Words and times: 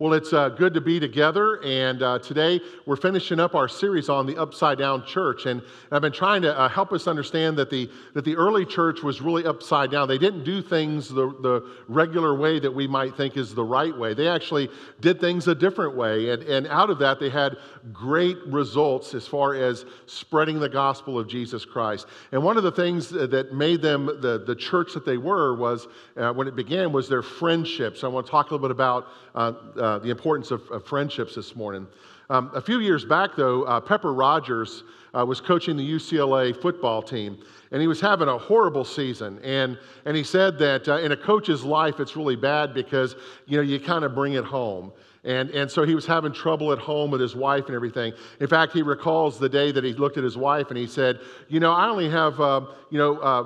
Well, 0.00 0.12
it's 0.12 0.32
uh, 0.32 0.50
good 0.50 0.74
to 0.74 0.80
be 0.80 1.00
together, 1.00 1.60
and 1.64 2.04
uh, 2.04 2.20
today 2.20 2.60
we're 2.86 2.94
finishing 2.94 3.40
up 3.40 3.56
our 3.56 3.66
series 3.66 4.08
on 4.08 4.26
the 4.26 4.36
Upside 4.36 4.78
Down 4.78 5.04
Church. 5.04 5.46
And 5.46 5.60
I've 5.90 6.02
been 6.02 6.12
trying 6.12 6.40
to 6.42 6.56
uh, 6.56 6.68
help 6.68 6.92
us 6.92 7.08
understand 7.08 7.56
that 7.56 7.68
the, 7.68 7.90
that 8.14 8.24
the 8.24 8.36
early 8.36 8.64
church 8.64 9.02
was 9.02 9.20
really 9.20 9.44
upside 9.44 9.90
down. 9.90 10.06
They 10.06 10.16
didn't 10.16 10.44
do 10.44 10.62
things 10.62 11.08
the, 11.08 11.34
the 11.42 11.68
regular 11.88 12.36
way 12.36 12.60
that 12.60 12.70
we 12.70 12.86
might 12.86 13.16
think 13.16 13.36
is 13.36 13.56
the 13.56 13.64
right 13.64 13.98
way. 13.98 14.14
They 14.14 14.28
actually 14.28 14.68
did 15.00 15.18
things 15.18 15.48
a 15.48 15.54
different 15.56 15.96
way, 15.96 16.30
and, 16.30 16.44
and 16.44 16.68
out 16.68 16.90
of 16.90 17.00
that, 17.00 17.18
they 17.18 17.28
had 17.28 17.56
great 17.92 18.36
results 18.46 19.14
as 19.14 19.26
far 19.26 19.56
as 19.56 19.84
spreading 20.06 20.60
the 20.60 20.68
gospel 20.68 21.18
of 21.18 21.26
Jesus 21.26 21.64
Christ. 21.64 22.06
And 22.30 22.44
one 22.44 22.56
of 22.56 22.62
the 22.62 22.70
things 22.70 23.08
that 23.08 23.52
made 23.52 23.82
them 23.82 24.06
the, 24.06 24.44
the 24.46 24.54
church 24.54 24.94
that 24.94 25.04
they 25.04 25.16
were 25.16 25.56
was, 25.56 25.88
uh, 26.16 26.32
when 26.32 26.46
it 26.46 26.54
began, 26.54 26.92
was 26.92 27.08
their 27.08 27.22
friendships. 27.22 28.04
I 28.04 28.06
want 28.06 28.26
to 28.26 28.30
talk 28.30 28.52
a 28.52 28.54
little 28.54 28.68
bit 28.68 28.70
about 28.70 29.08
uh, 29.38 29.52
uh, 29.80 29.98
the 30.00 30.10
importance 30.10 30.50
of, 30.50 30.68
of, 30.72 30.84
friendships 30.84 31.36
this 31.36 31.54
morning. 31.54 31.86
Um, 32.28 32.50
a 32.56 32.60
few 32.60 32.80
years 32.80 33.04
back, 33.04 33.36
though, 33.36 33.62
uh, 33.62 33.80
Pepper 33.80 34.12
Rodgers 34.12 34.82
uh, 35.16 35.24
was 35.24 35.40
coaching 35.40 35.76
the 35.76 35.88
UCLA 35.88 36.60
football 36.60 37.00
team, 37.00 37.38
and 37.70 37.80
he 37.80 37.86
was 37.86 38.00
having 38.00 38.26
a 38.26 38.36
horrible 38.36 38.84
season. 38.84 39.38
And, 39.44 39.78
and 40.06 40.16
he 40.16 40.24
said 40.24 40.58
that 40.58 40.88
uh, 40.88 40.98
in 40.98 41.12
a 41.12 41.16
coach's 41.16 41.62
life, 41.62 42.00
it's 42.00 42.16
really 42.16 42.34
bad 42.34 42.74
because 42.74 43.14
you 43.46 43.56
know 43.56 43.62
you 43.62 43.78
kind 43.78 44.04
of 44.04 44.12
bring 44.12 44.32
it 44.32 44.44
home. 44.44 44.90
And, 45.22 45.50
and 45.50 45.70
so 45.70 45.84
he 45.84 45.94
was 45.94 46.04
having 46.04 46.32
trouble 46.32 46.72
at 46.72 46.78
home 46.80 47.12
with 47.12 47.20
his 47.20 47.36
wife 47.36 47.66
and 47.66 47.76
everything. 47.76 48.14
In 48.40 48.48
fact, 48.48 48.72
he 48.72 48.82
recalls 48.82 49.38
the 49.38 49.48
day 49.48 49.70
that 49.70 49.84
he 49.84 49.92
looked 49.92 50.16
at 50.16 50.24
his 50.24 50.36
wife 50.36 50.68
and 50.68 50.76
he 50.76 50.86
said, 50.88 51.20
You 51.48 51.60
know, 51.60 51.72
I 51.72 51.88
only 51.88 52.10
have, 52.10 52.40
uh, 52.40 52.62
you 52.90 52.98
know, 52.98 53.18
uh, 53.18 53.42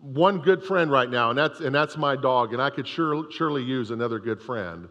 one 0.00 0.38
good 0.38 0.62
friend 0.62 0.92
right 0.92 1.10
now, 1.10 1.30
and 1.30 1.38
that's, 1.38 1.58
and 1.58 1.74
that's 1.74 1.96
my 1.96 2.14
dog, 2.14 2.52
and 2.52 2.62
I 2.62 2.70
could 2.70 2.86
sure, 2.86 3.30
surely 3.32 3.64
use 3.64 3.90
another 3.90 4.20
good 4.20 4.40
friend 4.40 4.88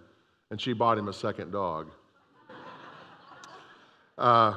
and 0.54 0.62
she 0.62 0.72
bought 0.72 1.00
him 1.00 1.08
a 1.08 1.14
second 1.14 1.50
dog. 1.50 1.88
Uh, 4.20 4.54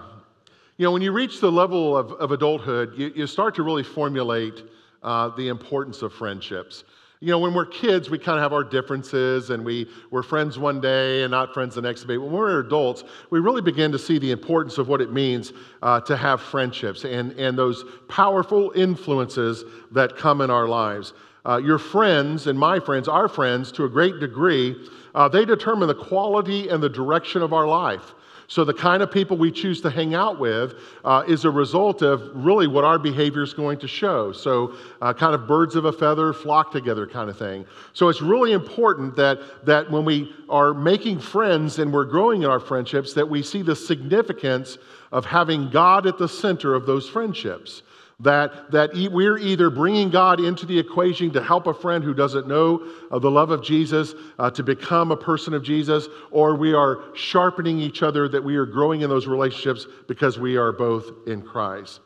you 0.77 0.84
know, 0.84 0.92
when 0.92 1.00
you 1.00 1.11
reach 1.11 1.41
the 1.41 1.50
level 1.50 1.97
of, 1.97 2.12
of 2.12 2.33
adulthood, 2.33 2.92
you, 2.98 3.11
you, 3.16 3.27
start 3.27 3.55
to 3.55 3.62
really 3.62 3.83
formulate 3.83 4.62
uh, 5.03 5.30
the 5.36 5.48
importance 5.48 6.03
of 6.03 6.12
friendships. 6.12 6.84
You 7.20 7.28
know, 7.28 7.38
when 7.38 7.55
we're 7.55 7.64
kids, 7.64 8.11
we 8.11 8.19
kind 8.19 8.36
of 8.36 8.42
have 8.42 8.53
our 8.53 8.62
differences 8.62 9.48
and 9.48 9.64
we, 9.64 9.88
we're 10.11 10.22
friends 10.22 10.58
one 10.58 10.83
day 10.83 11.22
and 11.22 11.30
not 11.30 11.55
friends 11.55 11.77
the 11.77 11.80
next 11.80 12.05
day. 12.05 12.19
When 12.19 12.31
we're 12.31 12.60
adults, 12.60 13.03
we 13.31 13.41
really 13.41 13.62
begin 13.62 13.91
to 13.92 13.98
see 13.98 14.19
the 14.19 14.33
importance 14.33 14.77
of 14.77 14.88
what 14.88 15.00
it 15.00 15.14
means 15.14 15.55
uh, 15.81 16.03
to 16.03 16.14
have 16.14 16.42
friendships 16.42 17.06
and, 17.06 17.33
and 17.38 17.56
those 17.56 17.86
powerful 18.06 18.70
influences 18.77 19.64
that 19.92 20.14
come 20.14 20.42
in 20.42 20.50
our 20.50 20.69
lives. 20.69 21.14
Uh, 21.47 21.58
your 21.58 21.78
friends 21.78 22.48
and 22.48 22.58
my 22.58 22.80
friends, 22.80 23.06
our 23.06 23.28
friends, 23.28 23.70
to 23.70 23.84
a 23.84 23.89
great 23.89 24.19
degree, 24.19 24.75
uh, 25.14 25.28
they 25.28 25.44
determine 25.44 25.86
the 25.86 25.94
quality 25.94 26.69
and 26.69 26.83
the 26.83 26.88
direction 26.88 27.41
of 27.41 27.53
our 27.53 27.66
life. 27.66 28.14
So, 28.48 28.64
the 28.64 28.75
kind 28.75 29.03
of 29.03 29.11
people 29.11 29.36
we 29.36 29.50
choose 29.50 29.80
to 29.80 29.91
hang 29.91 30.14
out 30.14 30.38
with 30.38 30.75
uh, 31.05 31.25
is 31.27 31.44
a 31.44 31.50
result 31.50 32.03
of 32.03 32.30
really 32.33 32.69
what 32.69 32.84
our 32.84 32.98
behavior 32.98 33.42
is 33.42 33.53
going 33.53 33.78
to 33.80 33.88
show. 33.88 34.30
So, 34.30 34.77
uh, 35.03 35.12
kind 35.14 35.34
of 35.34 35.48
birds 35.48 35.75
of 35.75 35.84
a 35.84 35.92
feather 35.92 36.33
flock 36.33 36.70
together 36.70 37.08
kind 37.08 37.28
of 37.28 37.36
thing. 37.36 37.64
So, 37.92 38.08
it's 38.08 38.22
really 38.22 38.53
important 38.53 39.16
that, 39.16 39.41
that 39.66 39.91
when 39.91 40.05
we 40.05 40.33
are 40.48 40.75
making 40.75 41.19
friends 41.19 41.81
and 41.81 41.92
we're 41.92 42.05
growing 42.05 42.42
in 42.42 42.48
our 42.48 42.60
friendships, 42.60 43.14
that 43.14 43.28
we 43.28 43.42
see 43.42 43.62
the 43.62 43.75
significance 43.75 44.78
of 45.10 45.25
having 45.25 45.69
God 45.69 46.06
at 46.06 46.19
the 46.19 46.28
center 46.28 46.75
of 46.75 46.86
those 46.86 47.08
friendships. 47.08 47.83
That, 48.20 48.70
that 48.70 48.95
we're 48.95 49.36
either 49.36 49.69
bringing 49.69 50.09
God 50.09 50.41
into 50.41 50.64
the 50.64 50.78
equation 50.78 51.31
to 51.33 51.42
help 51.42 51.67
a 51.67 51.75
friend 51.75 52.03
who 52.03 52.14
doesn't 52.14 52.48
know 52.48 52.89
the 53.11 53.31
love 53.31 53.50
of 53.50 53.62
Jesus 53.62 54.14
uh, 54.39 54.50
to 54.53 54.62
become 54.62 55.11
a 55.11 55.17
person 55.17 55.53
of 55.53 55.62
Jesus, 55.62 56.09
or 56.31 56.55
we 56.55 56.72
are 56.72 57.14
sharpening 57.14 57.78
each 57.78 58.03
other, 58.03 58.27
that 58.27 58.42
we 58.42 58.56
are 58.56 58.64
growing 58.64 59.03
in 59.03 59.11
those 59.11 59.27
relationships 59.27 59.87
because 60.09 60.39
we 60.39 60.56
are 60.56 60.72
both 60.72 61.12
in 61.27 61.42
Christ. 61.42 62.00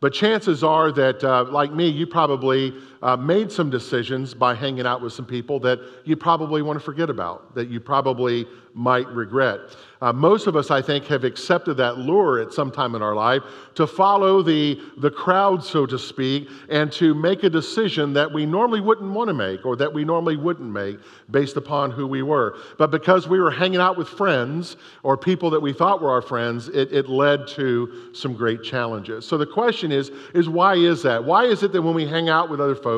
But 0.00 0.12
chances 0.12 0.64
are 0.64 0.90
that, 0.90 1.22
uh, 1.22 1.44
like 1.44 1.72
me, 1.72 1.86
you 1.86 2.08
probably 2.08 2.74
uh, 3.02 3.16
made 3.16 3.50
some 3.50 3.68
decisions 3.68 4.32
by 4.32 4.54
hanging 4.54 4.86
out 4.86 5.02
with 5.02 5.12
some 5.12 5.26
people 5.26 5.58
that 5.60 5.78
you 6.04 6.16
probably 6.16 6.62
want 6.62 6.78
to 6.78 6.84
forget 6.84 7.10
about, 7.10 7.54
that 7.54 7.68
you 7.68 7.80
probably 7.80 8.46
might 8.74 9.06
regret. 9.08 9.60
Uh, 10.00 10.12
most 10.12 10.46
of 10.46 10.56
us, 10.56 10.70
I 10.70 10.82
think, 10.82 11.04
have 11.06 11.24
accepted 11.24 11.74
that 11.74 11.98
lure 11.98 12.40
at 12.40 12.52
some 12.52 12.72
time 12.72 12.94
in 12.94 13.02
our 13.02 13.14
life 13.14 13.42
to 13.74 13.86
follow 13.86 14.42
the, 14.42 14.80
the 14.98 15.10
crowd, 15.10 15.62
so 15.62 15.86
to 15.86 15.98
speak, 15.98 16.48
and 16.70 16.90
to 16.92 17.14
make 17.14 17.44
a 17.44 17.50
decision 17.50 18.12
that 18.14 18.32
we 18.32 18.46
normally 18.46 18.80
wouldn't 18.80 19.12
want 19.12 19.28
to 19.28 19.34
make 19.34 19.64
or 19.64 19.76
that 19.76 19.92
we 19.92 20.04
normally 20.04 20.36
wouldn't 20.36 20.70
make 20.70 20.98
based 21.30 21.56
upon 21.56 21.90
who 21.90 22.06
we 22.06 22.22
were. 22.22 22.56
But 22.78 22.90
because 22.90 23.28
we 23.28 23.40
were 23.40 23.50
hanging 23.50 23.80
out 23.80 23.96
with 23.96 24.08
friends 24.08 24.76
or 25.02 25.16
people 25.16 25.50
that 25.50 25.60
we 25.60 25.72
thought 25.72 26.02
were 26.02 26.10
our 26.10 26.22
friends, 26.22 26.68
it, 26.68 26.92
it 26.92 27.08
led 27.08 27.46
to 27.48 28.10
some 28.12 28.34
great 28.34 28.62
challenges. 28.62 29.26
So 29.26 29.36
the 29.38 29.46
question 29.46 29.92
is, 29.92 30.10
is 30.34 30.48
why 30.48 30.74
is 30.74 31.02
that? 31.02 31.22
Why 31.22 31.44
is 31.44 31.62
it 31.62 31.72
that 31.72 31.82
when 31.82 31.94
we 31.94 32.06
hang 32.06 32.28
out 32.28 32.50
with 32.50 32.60
other 32.60 32.74
folks, 32.74 32.91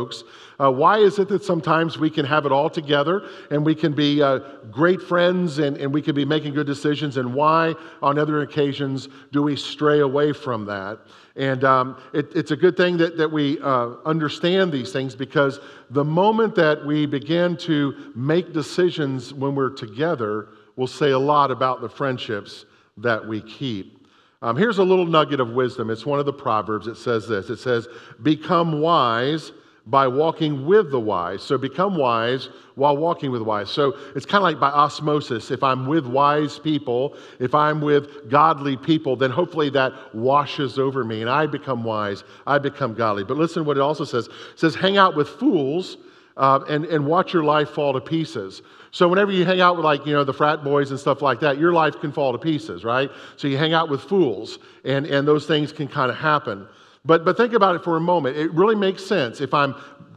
uh, 0.61 0.71
why 0.71 0.99
is 0.99 1.19
it 1.19 1.29
that 1.29 1.43
sometimes 1.43 1.99
we 1.99 2.11
can 2.11 2.25
have 2.25 2.47
it 2.47 2.53
all 2.53 2.71
together 2.71 3.29
and 3.51 3.65
we 3.65 3.75
can 3.75 3.93
be 3.93 4.23
uh, 4.23 4.39
great 4.71 5.03
friends 5.03 5.59
and, 5.59 5.77
and 5.79 5.93
we 5.93 6.01
can 6.01 6.15
be 6.15 6.25
making 6.25 6.55
good 6.55 6.67
decisions? 6.67 7.17
And 7.17 7.35
why, 7.35 7.75
on 8.03 8.19
other 8.19 8.43
occasions, 8.43 9.09
do 9.33 9.43
we 9.43 9.57
stray 9.57 10.01
away 10.01 10.33
from 10.33 10.65
that? 10.67 11.01
And 11.37 11.65
um, 11.65 12.01
it, 12.13 12.31
it's 12.35 12.53
a 12.53 12.57
good 12.57 12.77
thing 12.77 12.97
that, 12.99 13.17
that 13.17 13.31
we 13.31 13.59
uh, 13.61 13.95
understand 14.05 14.73
these 14.73 14.93
things 14.93 15.17
because 15.17 15.59
the 15.91 16.05
moment 16.05 16.55
that 16.55 16.85
we 16.87 17.07
begin 17.07 17.57
to 17.59 18.13
make 18.15 18.53
decisions 18.53 19.35
when 19.35 19.55
we're 19.55 19.75
together 19.75 20.49
will 20.77 20.87
say 20.87 21.11
a 21.11 21.19
lot 21.19 21.51
about 21.51 21.81
the 21.81 21.89
friendships 21.89 22.67
that 22.97 23.27
we 23.27 23.41
keep. 23.41 24.07
Um, 24.43 24.57
here's 24.57 24.79
a 24.79 24.85
little 24.85 25.07
nugget 25.07 25.41
of 25.41 25.53
wisdom. 25.53 25.91
It's 25.91 26.05
one 26.05 26.21
of 26.21 26.27
the 26.27 26.33
Proverbs. 26.33 26.87
It 26.87 26.97
says 26.97 27.27
this 27.27 27.51
It 27.51 27.57
says, 27.57 27.89
Become 28.23 28.81
wise 28.81 29.53
by 29.87 30.09
walking 30.09 30.65
with 30.65 30.91
the 30.91 31.01
wise. 31.01 31.43
So 31.43 31.59
become 31.59 31.97
wise 31.97 32.49
while 32.75 32.97
walking 32.97 33.31
with 33.31 33.43
wise. 33.43 33.71
So 33.71 33.95
it's 34.17 34.25
kind 34.25 34.39
of 34.39 34.45
like 34.45 34.59
by 34.59 34.71
osmosis. 34.71 35.51
If 35.51 35.63
I'm 35.63 35.87
with 35.87 36.07
wise 36.07 36.59
people, 36.59 37.17
if 37.39 37.55
I'm 37.55 37.81
with 37.83 38.31
godly 38.31 38.77
people, 38.79 39.15
then 39.15 39.31
hopefully 39.31 39.69
that 39.71 39.93
washes 40.15 40.79
over 40.79 41.05
me 41.05 41.21
and 41.21 41.29
I 41.29 41.47
become 41.47 41.85
wise. 41.85 42.25
I 42.47 42.59
become 42.59 42.95
godly. 42.95 43.25
But 43.25 43.37
listen 43.37 43.63
to 43.63 43.67
what 43.67 43.77
it 43.77 43.81
also 43.81 44.05
says. 44.05 44.27
It 44.27 44.33
says, 44.59 44.75
hang 44.75 44.97
out 44.97 45.17
with 45.17 45.29
fools 45.29 45.99
uh, 46.39 46.61
and, 46.69 46.87
and 46.87 47.07
watch 47.07 47.35
your 47.35 47.45
life 47.45 47.71
fall 47.71 47.93
to 47.93 48.01
pieces. 48.01 48.63
So 48.91 49.07
whenever 49.07 49.33
you 49.33 49.45
hang 49.45 49.61
out 49.61 49.77
with 49.77 49.85
like, 49.85 50.07
you 50.07 50.15
know, 50.15 50.25
the 50.25 50.33
frat 50.33 50.65
boys 50.65 50.93
and 50.93 50.99
stuff 50.99 51.21
like 51.21 51.41
that, 51.41 51.59
your 51.59 51.73
life 51.73 52.01
can 52.01 52.11
fall 52.11 52.33
to 52.33 52.39
pieces, 52.39 52.85
right? 52.85 53.11
So 53.37 53.49
you 53.49 53.59
hang 53.59 53.75
out 53.75 53.91
with 53.91 54.01
fools 54.01 54.59
and, 54.85 55.05
and 55.07 55.29
those 55.29 55.47
things 55.47 55.73
can 55.73 55.89
kind 55.89 56.11
of 56.11 56.17
happen. 56.17 56.67
But, 57.05 57.25
but 57.25 57.37
think 57.37 57.53
about 57.53 57.77
it 57.77 57.85
for 57.85 57.97
a 57.97 58.01
moment. 58.01 58.37
It 58.37 58.53
really 58.53 58.75
makes 58.75 59.05
sense. 59.05 59.41
If 59.41 59.53
I'm 59.53 59.75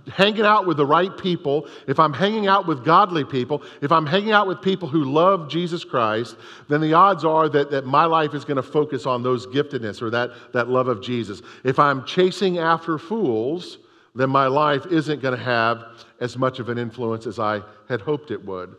hanging 0.09 0.45
out 0.45 0.65
with 0.65 0.77
the 0.77 0.85
right 0.85 1.15
people, 1.17 1.67
if 1.85 1.99
I'm 1.99 2.13
hanging 2.13 2.47
out 2.47 2.67
with 2.67 2.85
godly 2.85 3.25
people, 3.25 3.63
if 3.81 3.91
I'm 3.91 4.05
hanging 4.05 4.31
out 4.31 4.47
with 4.47 4.61
people 4.61 4.87
who 4.87 5.03
love 5.03 5.49
Jesus 5.49 5.83
Christ, 5.83 6.37
then 6.69 6.81
the 6.81 6.93
odds 6.93 7.25
are 7.25 7.49
that, 7.49 7.71
that 7.71 7.85
my 7.85 8.05
life 8.05 8.33
is 8.33 8.45
going 8.45 8.57
to 8.57 8.63
focus 8.63 9.05
on 9.05 9.23
those 9.23 9.45
giftedness 9.47 10.01
or 10.01 10.09
that, 10.11 10.31
that 10.53 10.69
love 10.69 10.87
of 10.87 11.01
Jesus. 11.01 11.41
If 11.63 11.79
I'm 11.79 12.05
chasing 12.05 12.57
after 12.57 12.97
fools, 12.97 13.79
then 14.15 14.29
my 14.29 14.47
life 14.47 14.85
isn't 14.87 15.21
going 15.21 15.37
to 15.37 15.43
have 15.43 15.83
as 16.19 16.37
much 16.37 16.59
of 16.59 16.69
an 16.69 16.77
influence 16.77 17.27
as 17.27 17.37
I 17.37 17.61
had 17.89 18.01
hoped 18.01 18.31
it 18.31 18.43
would. 18.45 18.75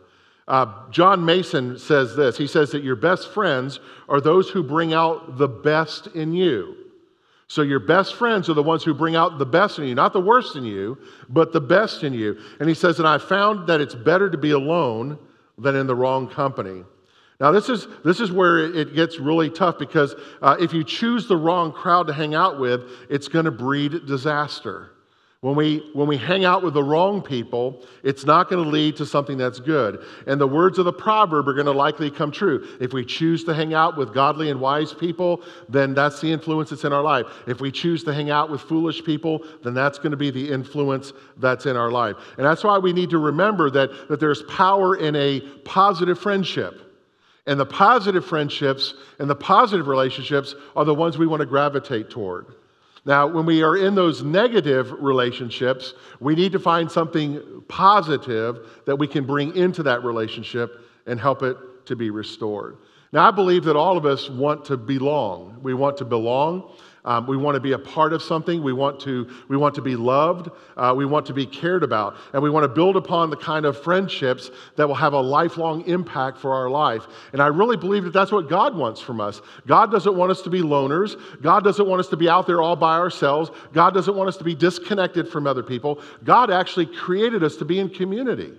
Uh, 0.47 0.89
John 0.89 1.23
Mason 1.23 1.77
says 1.77 2.15
this 2.15 2.35
He 2.35 2.47
says 2.47 2.71
that 2.71 2.83
your 2.83 2.95
best 2.95 3.31
friends 3.31 3.79
are 4.09 4.19
those 4.19 4.49
who 4.49 4.63
bring 4.63 4.93
out 4.93 5.37
the 5.37 5.47
best 5.47 6.07
in 6.07 6.33
you. 6.33 6.75
So 7.49 7.63
your 7.63 7.79
best 7.79 8.13
friends 8.13 8.47
are 8.47 8.53
the 8.53 8.61
ones 8.61 8.83
who 8.83 8.93
bring 8.93 9.15
out 9.15 9.39
the 9.39 9.45
best 9.45 9.79
in 9.79 9.85
you, 9.85 9.95
not 9.95 10.13
the 10.13 10.21
worst 10.21 10.55
in 10.55 10.63
you, 10.63 10.99
but 11.29 11.51
the 11.51 11.59
best 11.59 12.03
in 12.03 12.13
you. 12.13 12.37
And 12.59 12.69
he 12.69 12.75
says, 12.75 12.99
and 12.99 13.07
I 13.07 13.17
found 13.17 13.67
that 13.67 13.81
it's 13.81 13.95
better 13.95 14.29
to 14.29 14.37
be 14.37 14.51
alone 14.51 15.17
than 15.57 15.75
in 15.75 15.87
the 15.87 15.95
wrong 15.95 16.29
company. 16.29 16.83
Now, 17.39 17.51
this 17.51 17.67
is, 17.67 17.87
this 18.05 18.19
is 18.19 18.31
where 18.31 18.59
it 18.59 18.93
gets 18.93 19.17
really 19.17 19.49
tough 19.49 19.79
because 19.79 20.13
uh, 20.43 20.57
if 20.59 20.73
you 20.73 20.83
choose 20.83 21.27
the 21.27 21.37
wrong 21.37 21.71
crowd 21.71 22.05
to 22.07 22.13
hang 22.13 22.35
out 22.35 22.59
with, 22.59 22.81
it's 23.09 23.27
going 23.27 23.45
to 23.45 23.51
breed 23.51 24.05
disaster. 24.05 24.91
When 25.41 25.55
we, 25.55 25.89
when 25.93 26.09
we 26.09 26.17
hang 26.17 26.43
out 26.43 26.63
with 26.63 26.73
the 26.73 26.83
wrong 26.83 27.21
people, 27.21 27.85
it's 28.03 28.25
not 28.25 28.49
going 28.49 28.61
to 28.61 28.69
lead 28.69 28.97
to 28.97 29.05
something 29.05 29.37
that's 29.37 29.61
good. 29.61 30.03
And 30.27 30.39
the 30.39 30.47
words 30.47 30.77
of 30.79 30.83
the 30.83 30.91
proverb 30.91 31.47
are 31.47 31.53
going 31.53 31.65
to 31.65 31.71
likely 31.71 32.11
come 32.11 32.29
true. 32.29 32.67
If 32.81 32.91
we 32.91 33.05
choose 33.05 33.45
to 33.45 33.53
hang 33.53 33.73
out 33.73 33.95
with 33.95 34.13
godly 34.13 34.49
and 34.49 34.59
wise 34.59 34.93
people, 34.93 35.41
then 35.69 35.93
that's 35.93 36.19
the 36.19 36.29
influence 36.29 36.71
that's 36.71 36.83
in 36.83 36.91
our 36.91 37.01
life. 37.01 37.25
If 37.47 37.61
we 37.61 37.71
choose 37.71 38.03
to 38.03 38.13
hang 38.13 38.29
out 38.29 38.51
with 38.51 38.59
foolish 38.59 39.01
people, 39.05 39.45
then 39.63 39.73
that's 39.73 39.97
going 39.97 40.11
to 40.11 40.17
be 40.17 40.29
the 40.29 40.51
influence 40.51 41.13
that's 41.37 41.65
in 41.65 41.77
our 41.77 41.89
life. 41.89 42.17
And 42.35 42.45
that's 42.45 42.65
why 42.65 42.77
we 42.77 42.91
need 42.91 43.09
to 43.11 43.17
remember 43.17 43.69
that, 43.69 44.09
that 44.09 44.19
there's 44.19 44.43
power 44.43 44.97
in 44.97 45.15
a 45.15 45.39
positive 45.63 46.19
friendship. 46.19 46.81
And 47.47 47.57
the 47.57 47.65
positive 47.65 48.25
friendships 48.25 48.93
and 49.19 49.29
the 49.29 49.35
positive 49.35 49.87
relationships 49.87 50.53
are 50.75 50.83
the 50.83 50.93
ones 50.93 51.17
we 51.17 51.27
want 51.27 51.39
to 51.39 51.45
gravitate 51.45 52.09
toward. 52.09 52.47
Now, 53.09 53.25
when 53.25 53.47
we 53.47 53.63
are 53.63 53.75
in 53.75 53.95
those 53.95 54.21
negative 54.21 54.91
relationships, 55.01 55.95
we 56.19 56.35
need 56.35 56.51
to 56.51 56.59
find 56.59 56.91
something 56.91 57.63
positive 57.67 58.83
that 58.85 58.97
we 58.97 59.07
can 59.07 59.25
bring 59.25 59.55
into 59.55 59.81
that 59.81 60.03
relationship 60.03 60.81
and 61.07 61.19
help 61.19 61.41
it 61.41 61.57
to 61.89 61.95
be 61.95 62.09
restored. 62.09 62.77
Now, 63.11 63.27
I 63.27 63.31
believe 63.31 63.63
that 63.65 63.75
all 63.75 63.97
of 63.97 64.05
us 64.05 64.29
want 64.29 64.65
to 64.65 64.77
belong. 64.77 65.59
We 65.61 65.73
want 65.73 65.97
to 65.97 66.05
belong. 66.05 66.71
Um, 67.05 67.25
we 67.25 67.37
want 67.37 67.55
to 67.55 67.59
be 67.59 67.71
a 67.71 67.79
part 67.79 68.13
of 68.13 68.21
something. 68.21 68.61
We 68.61 68.73
want 68.73 68.99
to, 69.01 69.27
we 69.47 69.57
want 69.57 69.73
to 69.75 69.81
be 69.81 69.95
loved. 69.95 70.49
Uh, 70.77 70.93
we 70.95 71.05
want 71.05 71.25
to 71.27 71.33
be 71.33 71.45
cared 71.45 71.81
about. 71.81 72.17
And 72.33 72.43
we 72.43 72.51
want 72.51 72.65
to 72.65 72.67
build 72.67 72.95
upon 72.95 73.31
the 73.31 73.37
kind 73.37 73.65
of 73.65 73.81
friendships 73.81 74.51
that 74.75 74.87
will 74.87 74.95
have 74.95 75.13
a 75.13 75.19
lifelong 75.19 75.87
impact 75.87 76.37
for 76.37 76.53
our 76.53 76.69
life. 76.69 77.07
And 77.33 77.41
I 77.41 77.47
really 77.47 77.77
believe 77.77 78.03
that 78.03 78.13
that's 78.13 78.31
what 78.31 78.47
God 78.47 78.75
wants 78.75 79.01
from 79.01 79.21
us. 79.21 79.41
God 79.65 79.91
doesn't 79.91 80.15
want 80.15 80.29
us 80.29 80.43
to 80.43 80.51
be 80.51 80.61
loners. 80.61 81.19
God 81.41 81.63
doesn't 81.63 81.87
want 81.87 81.99
us 81.99 82.09
to 82.09 82.17
be 82.17 82.29
out 82.29 82.45
there 82.45 82.61
all 82.61 82.75
by 82.75 82.97
ourselves. 82.97 83.49
God 83.73 83.93
doesn't 83.95 84.15
want 84.15 84.27
us 84.27 84.37
to 84.37 84.43
be 84.43 84.53
disconnected 84.53 85.27
from 85.29 85.47
other 85.47 85.63
people. 85.63 86.01
God 86.23 86.51
actually 86.51 86.85
created 86.85 87.43
us 87.43 87.55
to 87.55 87.65
be 87.65 87.79
in 87.79 87.89
community. 87.89 88.53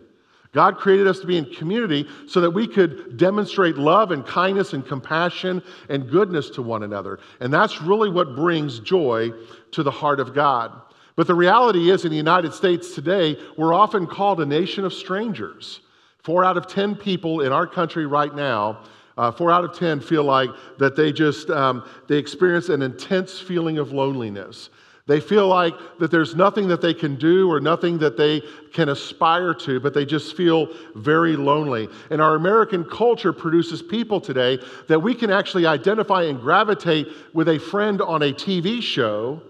God 0.53 0.79
created 0.79 1.07
us 1.07 1.21
to 1.21 1.27
be 1.27 1.39
in 1.39 1.45
community 1.45 2.09
so 2.27 2.41
that 2.41 2.51
we 2.51 2.67
could 2.67 3.17
demonstrate 3.17 3.77
love 3.77 4.11
and 4.11 4.27
kindness 4.27 4.73
and 4.73 4.85
compassion 4.85 5.63
and 5.89 6.11
goodness 6.11 6.51
to 6.51 6.63
one 6.63 6.83
another. 6.83 7.21
And 7.39 7.53
that's 7.53 7.81
really 7.81 8.11
what 8.11 8.35
brings 8.35 8.81
joy 8.81 9.31
to 9.71 9.83
the 9.83 9.91
heart 9.91 10.19
of 10.19 10.35
God. 10.35 10.73
But 11.15 11.27
the 11.27 11.35
reality 11.35 11.91
is, 11.91 12.05
in 12.05 12.11
the 12.11 12.17
United 12.17 12.53
States 12.53 12.95
today, 12.95 13.37
we're 13.57 13.75
often 13.75 14.07
called 14.07 14.41
a 14.41 14.47
nation 14.47 14.85
of 14.85 14.93
strangers. 14.93 15.81
Four 16.19 16.45
out 16.45 16.57
of 16.57 16.67
10 16.67 16.97
people 16.97 17.43
in 17.43 17.53
our 17.53 17.67
country 17.67 18.07
right 18.07 18.35
now, 18.35 18.81
uh, 19.17 19.31
four 19.31 19.51
out 19.51 19.65
of 19.65 19.77
10 19.77 20.01
feel 20.01 20.25
like 20.25 20.51
that 20.79 20.97
they 20.97 21.13
just, 21.13 21.51
um, 21.51 21.89
they 22.09 22.17
experience 22.17 22.71
an 22.71 22.83
intense 22.83 23.39
feeling 23.39 23.79
of 23.79 23.93
loneliness. 23.93 24.71
They 25.11 25.19
feel 25.19 25.49
like 25.49 25.75
that 25.99 26.13
there's 26.13 26.37
nothing 26.37 26.69
that 26.69 26.81
they 26.81 26.95
can 26.95 27.17
do 27.17 27.51
or 27.51 27.59
nothing 27.59 27.99
that 27.99 28.17
they 28.17 28.43
can 28.73 28.91
aspire 28.91 29.53
to, 29.55 29.81
but 29.81 29.93
they 29.93 30.05
just 30.05 30.37
feel 30.37 30.69
very 30.95 31.35
lonely. 31.35 31.89
And 32.11 32.23
our 32.23 32.37
American 32.37 32.85
culture 32.85 33.33
produces 33.33 33.83
people 33.83 34.21
today 34.21 34.61
that 34.87 35.01
we 35.01 35.17
can 35.17 35.29
actually 35.33 35.67
identify 35.67 36.23
and 36.23 36.41
gravitate 36.41 37.09
with 37.33 37.49
a 37.49 37.59
friend 37.59 38.01
on 38.01 38.23
a 38.23 38.33
TV 38.33 38.81
show 38.81 39.43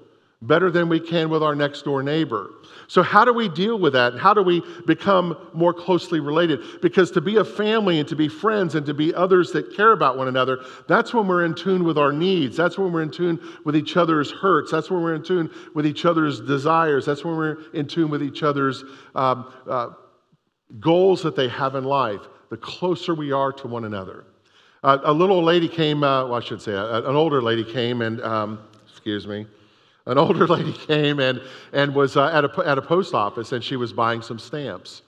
better 0.43 0.71
than 0.71 0.89
we 0.89 0.99
can 0.99 1.29
with 1.29 1.43
our 1.43 1.55
next 1.55 1.83
door 1.83 2.03
neighbor. 2.03 2.51
So, 2.89 3.03
how 3.03 3.25
do 3.25 3.33
we 3.33 3.49
deal 3.49 3.79
with 3.79 3.93
that? 3.93 4.19
How 4.19 4.33
do 4.33 4.43
we 4.43 4.63
become 4.87 5.37
more 5.53 5.75
closely 5.75 6.19
related? 6.19 6.61
Because 6.81 7.11
to 7.13 7.21
be 7.21 7.37
a 7.37 7.45
family 7.45 7.99
and 7.99 8.09
to 8.09 8.17
be 8.17 8.29
friends 8.29 8.75
and 8.75 8.87
to 8.87 8.95
be 8.95 9.15
others 9.15 9.53
that 9.53 9.77
care 9.77 9.93
about 9.93 10.17
one 10.17 10.29
another, 10.29 10.65
that's 10.89 11.13
when 11.13 11.29
we're 11.29 11.45
in 11.45 11.55
tune 11.55 11.85
with 11.85 11.99
our 11.99 12.11
needs. 12.11 12.57
That's 12.57 12.79
when 12.79 12.91
we're 12.91 13.03
in 13.03 13.11
tune 13.11 13.39
with 13.65 13.77
each 13.77 13.97
other's 13.97 14.31
hurts. 14.31 14.71
That's 14.71 14.91
when 14.91 15.03
we're 15.03 15.15
in 15.15 15.23
tune 15.23 15.51
with 15.75 15.87
each 15.87 16.07
other's 16.07 16.41
desires. 16.41 17.05
That's 17.05 17.25
when 17.25 17.37
we're 17.37 17.59
in 17.75 17.87
tune 17.87 18.11
with 18.11 18.23
each 18.23 18.43
other's 18.43 18.83
um, 19.15 19.53
uh, 19.69 19.91
goals 20.79 21.23
that 21.23 21.37
they 21.37 21.49
have 21.49 21.75
in 21.75 21.85
life. 21.85 22.23
The 22.49 22.57
closer 22.57 23.15
we 23.15 23.31
are 23.31 23.53
to 23.53 23.69
one 23.69 23.85
another. 23.85 24.25
Uh, 24.83 24.99
a 25.05 25.13
little 25.13 25.43
lady 25.45 25.69
came, 25.69 26.03
uh, 26.03 26.25
well, 26.25 26.35
I 26.35 26.41
should 26.41 26.63
say, 26.63 26.73
an 26.73 27.15
older 27.15 27.43
lady 27.43 27.63
came 27.63 28.01
and, 28.01 28.23
um, 28.23 28.59
excuse 28.89 29.27
me, 29.27 29.47
an 30.07 30.19
older 30.19 30.47
lady 30.49 30.73
came 30.73 31.21
and, 31.21 31.41
and 31.73 31.95
was 31.95 32.17
uh, 32.17 32.27
at, 32.27 32.45
a, 32.45 32.69
at 32.69 32.79
a 32.79 32.83
post 32.83 33.15
office 33.15 33.53
and 33.53 33.63
she 33.63 33.77
was 33.77 33.93
buying 33.93 34.23
some 34.23 34.39
stamps. 34.39 35.03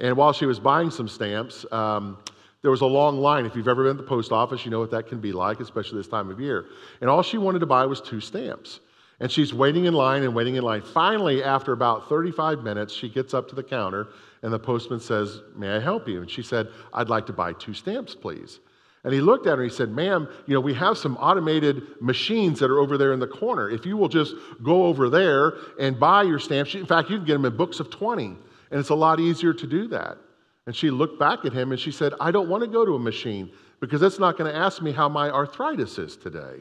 And 0.00 0.16
while 0.16 0.32
she 0.32 0.46
was 0.46 0.58
buying 0.58 0.90
some 0.90 1.08
stamps, 1.08 1.66
um, 1.72 2.18
there 2.62 2.70
was 2.70 2.80
a 2.80 2.86
long 2.86 3.18
line. 3.18 3.46
If 3.46 3.54
you've 3.54 3.68
ever 3.68 3.84
been 3.84 3.96
to 3.96 4.02
the 4.02 4.08
post 4.08 4.32
office, 4.32 4.64
you 4.64 4.70
know 4.70 4.80
what 4.80 4.90
that 4.90 5.08
can 5.08 5.20
be 5.20 5.32
like, 5.32 5.60
especially 5.60 5.98
this 5.98 6.08
time 6.08 6.30
of 6.30 6.40
year. 6.40 6.66
And 7.00 7.08
all 7.08 7.22
she 7.22 7.38
wanted 7.38 7.60
to 7.60 7.66
buy 7.66 7.86
was 7.86 8.00
two 8.00 8.20
stamps. 8.20 8.80
And 9.20 9.30
she's 9.30 9.52
waiting 9.52 9.84
in 9.84 9.92
line 9.92 10.22
and 10.22 10.34
waiting 10.34 10.56
in 10.56 10.62
line. 10.62 10.80
Finally, 10.80 11.42
after 11.42 11.72
about 11.72 12.08
35 12.08 12.62
minutes, 12.62 12.94
she 12.94 13.08
gets 13.08 13.34
up 13.34 13.48
to 13.50 13.54
the 13.54 13.62
counter 13.62 14.08
and 14.42 14.52
the 14.52 14.58
postman 14.58 15.00
says, 15.00 15.42
May 15.54 15.76
I 15.76 15.80
help 15.80 16.08
you? 16.08 16.22
And 16.22 16.30
she 16.30 16.42
said, 16.42 16.68
I'd 16.94 17.10
like 17.10 17.26
to 17.26 17.32
buy 17.32 17.52
two 17.52 17.74
stamps, 17.74 18.14
please. 18.14 18.60
And 19.02 19.14
he 19.14 19.20
looked 19.20 19.46
at 19.46 19.56
her 19.56 19.62
and 19.62 19.70
he 19.70 19.76
said, 19.76 19.90
Ma'am, 19.90 20.28
you 20.46 20.52
know, 20.52 20.60
we 20.60 20.74
have 20.74 20.98
some 20.98 21.16
automated 21.16 21.82
machines 22.00 22.60
that 22.60 22.70
are 22.70 22.78
over 22.78 22.98
there 22.98 23.12
in 23.12 23.20
the 23.20 23.26
corner. 23.26 23.70
If 23.70 23.86
you 23.86 23.96
will 23.96 24.08
just 24.08 24.34
go 24.62 24.84
over 24.84 25.08
there 25.08 25.54
and 25.78 25.98
buy 25.98 26.22
your 26.24 26.38
stamps, 26.38 26.74
in 26.74 26.84
fact, 26.84 27.08
you 27.08 27.16
can 27.16 27.26
get 27.26 27.32
them 27.34 27.46
in 27.46 27.56
books 27.56 27.80
of 27.80 27.90
20, 27.90 28.26
and 28.26 28.38
it's 28.70 28.90
a 28.90 28.94
lot 28.94 29.18
easier 29.18 29.54
to 29.54 29.66
do 29.66 29.88
that. 29.88 30.18
And 30.66 30.76
she 30.76 30.90
looked 30.90 31.18
back 31.18 31.44
at 31.46 31.52
him 31.52 31.72
and 31.72 31.80
she 31.80 31.90
said, 31.90 32.12
I 32.20 32.30
don't 32.30 32.48
want 32.48 32.62
to 32.62 32.68
go 32.68 32.84
to 32.84 32.94
a 32.94 32.98
machine 32.98 33.50
because 33.80 34.00
that's 34.00 34.18
not 34.18 34.36
going 34.36 34.52
to 34.52 34.56
ask 34.56 34.82
me 34.82 34.92
how 34.92 35.08
my 35.08 35.30
arthritis 35.30 35.98
is 35.98 36.16
today. 36.16 36.60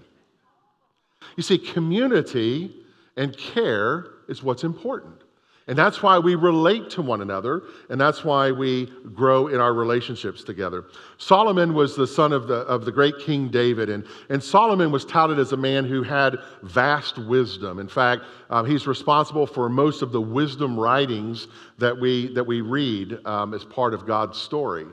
You 1.35 1.43
see, 1.43 1.57
community 1.57 2.73
and 3.17 3.37
care 3.37 4.07
is 4.29 4.41
what's 4.41 4.63
important. 4.63 5.21
And 5.69 5.77
that's 5.77 6.01
why 6.01 6.17
we 6.17 6.33
relate 6.33 6.89
to 6.91 7.03
one 7.03 7.21
another, 7.21 7.61
and 7.89 8.01
that's 8.01 8.23
why 8.23 8.49
we 8.51 8.87
grow 9.13 9.49
in 9.49 9.61
our 9.61 9.71
relationships 9.71 10.43
together. 10.43 10.85
Solomon 11.19 11.75
was 11.75 11.95
the 11.95 12.07
son 12.07 12.33
of 12.33 12.47
the, 12.47 12.61
of 12.61 12.85
the 12.85 12.91
great 12.91 13.19
King 13.19 13.49
David, 13.49 13.87
and, 13.87 14.03
and 14.29 14.43
Solomon 14.43 14.89
was 14.91 15.05
touted 15.05 15.37
as 15.37 15.51
a 15.51 15.57
man 15.57 15.85
who 15.85 16.01
had 16.01 16.37
vast 16.63 17.19
wisdom. 17.19 17.77
In 17.77 17.87
fact, 17.87 18.23
um, 18.49 18.65
he's 18.65 18.87
responsible 18.87 19.45
for 19.45 19.69
most 19.69 20.01
of 20.01 20.11
the 20.11 20.19
wisdom 20.19 20.77
writings 20.77 21.47
that 21.77 21.95
we, 21.95 22.33
that 22.33 22.43
we 22.43 22.61
read 22.61 23.23
um, 23.27 23.53
as 23.53 23.63
part 23.63 23.93
of 23.93 24.07
God's 24.07 24.39
story. 24.39 24.87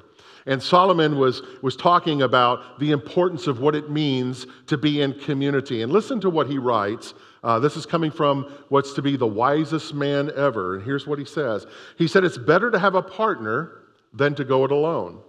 And 0.46 0.62
Solomon 0.62 1.19
was, 1.19 1.43
was 1.62 1.75
talking 1.75 2.22
about 2.22 2.78
the 2.78 2.93
importance 2.93 3.46
of 3.48 3.60
what 3.60 3.75
it 3.75 3.90
means 3.90 4.46
to 4.66 4.78
be 4.78 5.02
in 5.02 5.12
community. 5.19 5.82
And 5.82 5.93
listen 5.93 6.20
to 6.20 6.31
what 6.31 6.48
he 6.48 6.58
writes 6.58 7.14
uh, 7.46 7.60
this 7.60 7.76
is 7.76 7.87
coming 7.87 8.10
from 8.10 8.52
what's 8.70 8.93
to 8.94 9.02
be 9.02 9.16
the 9.16 9.26
wisest 9.26 9.94
man 9.94 10.32
ever. 10.34 10.75
And 10.75 10.84
here's 10.84 11.06
what 11.06 11.20
he 11.20 11.25
says 11.25 11.64
He 11.96 12.08
said, 12.08 12.25
It's 12.25 12.37
better 12.37 12.72
to 12.72 12.78
have 12.78 12.96
a 12.96 13.02
partner 13.02 13.82
than 14.12 14.34
to 14.34 14.44
go 14.44 14.64
it 14.64 14.72
alone. 14.72 15.20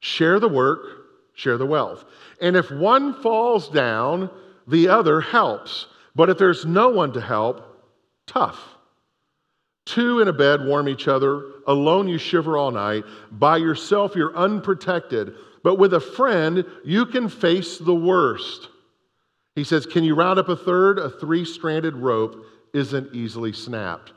Share 0.00 0.40
the 0.40 0.48
work, 0.48 0.80
share 1.34 1.58
the 1.58 1.66
wealth. 1.66 2.06
And 2.40 2.56
if 2.56 2.70
one 2.70 3.12
falls 3.12 3.68
down, 3.68 4.30
the 4.66 4.88
other 4.88 5.20
helps. 5.20 5.86
But 6.16 6.30
if 6.30 6.38
there's 6.38 6.64
no 6.64 6.88
one 6.88 7.12
to 7.12 7.20
help, 7.20 7.84
tough. 8.26 8.58
Two 9.86 10.20
in 10.20 10.28
a 10.28 10.32
bed 10.32 10.64
warm 10.64 10.88
each 10.88 11.08
other. 11.08 11.44
Alone 11.66 12.08
you 12.08 12.18
shiver 12.18 12.56
all 12.56 12.70
night. 12.70 13.04
By 13.30 13.56
yourself 13.56 14.14
you're 14.14 14.36
unprotected. 14.36 15.34
But 15.62 15.76
with 15.76 15.94
a 15.94 16.00
friend, 16.00 16.64
you 16.84 17.06
can 17.06 17.28
face 17.28 17.78
the 17.78 17.94
worst. 17.94 18.68
He 19.54 19.64
says, 19.64 19.86
Can 19.86 20.04
you 20.04 20.14
round 20.14 20.38
up 20.38 20.48
a 20.48 20.56
third? 20.56 20.98
A 20.98 21.10
three 21.10 21.44
stranded 21.44 21.94
rope 21.94 22.44
isn't 22.72 23.14
easily 23.14 23.52
snapped. 23.52 24.12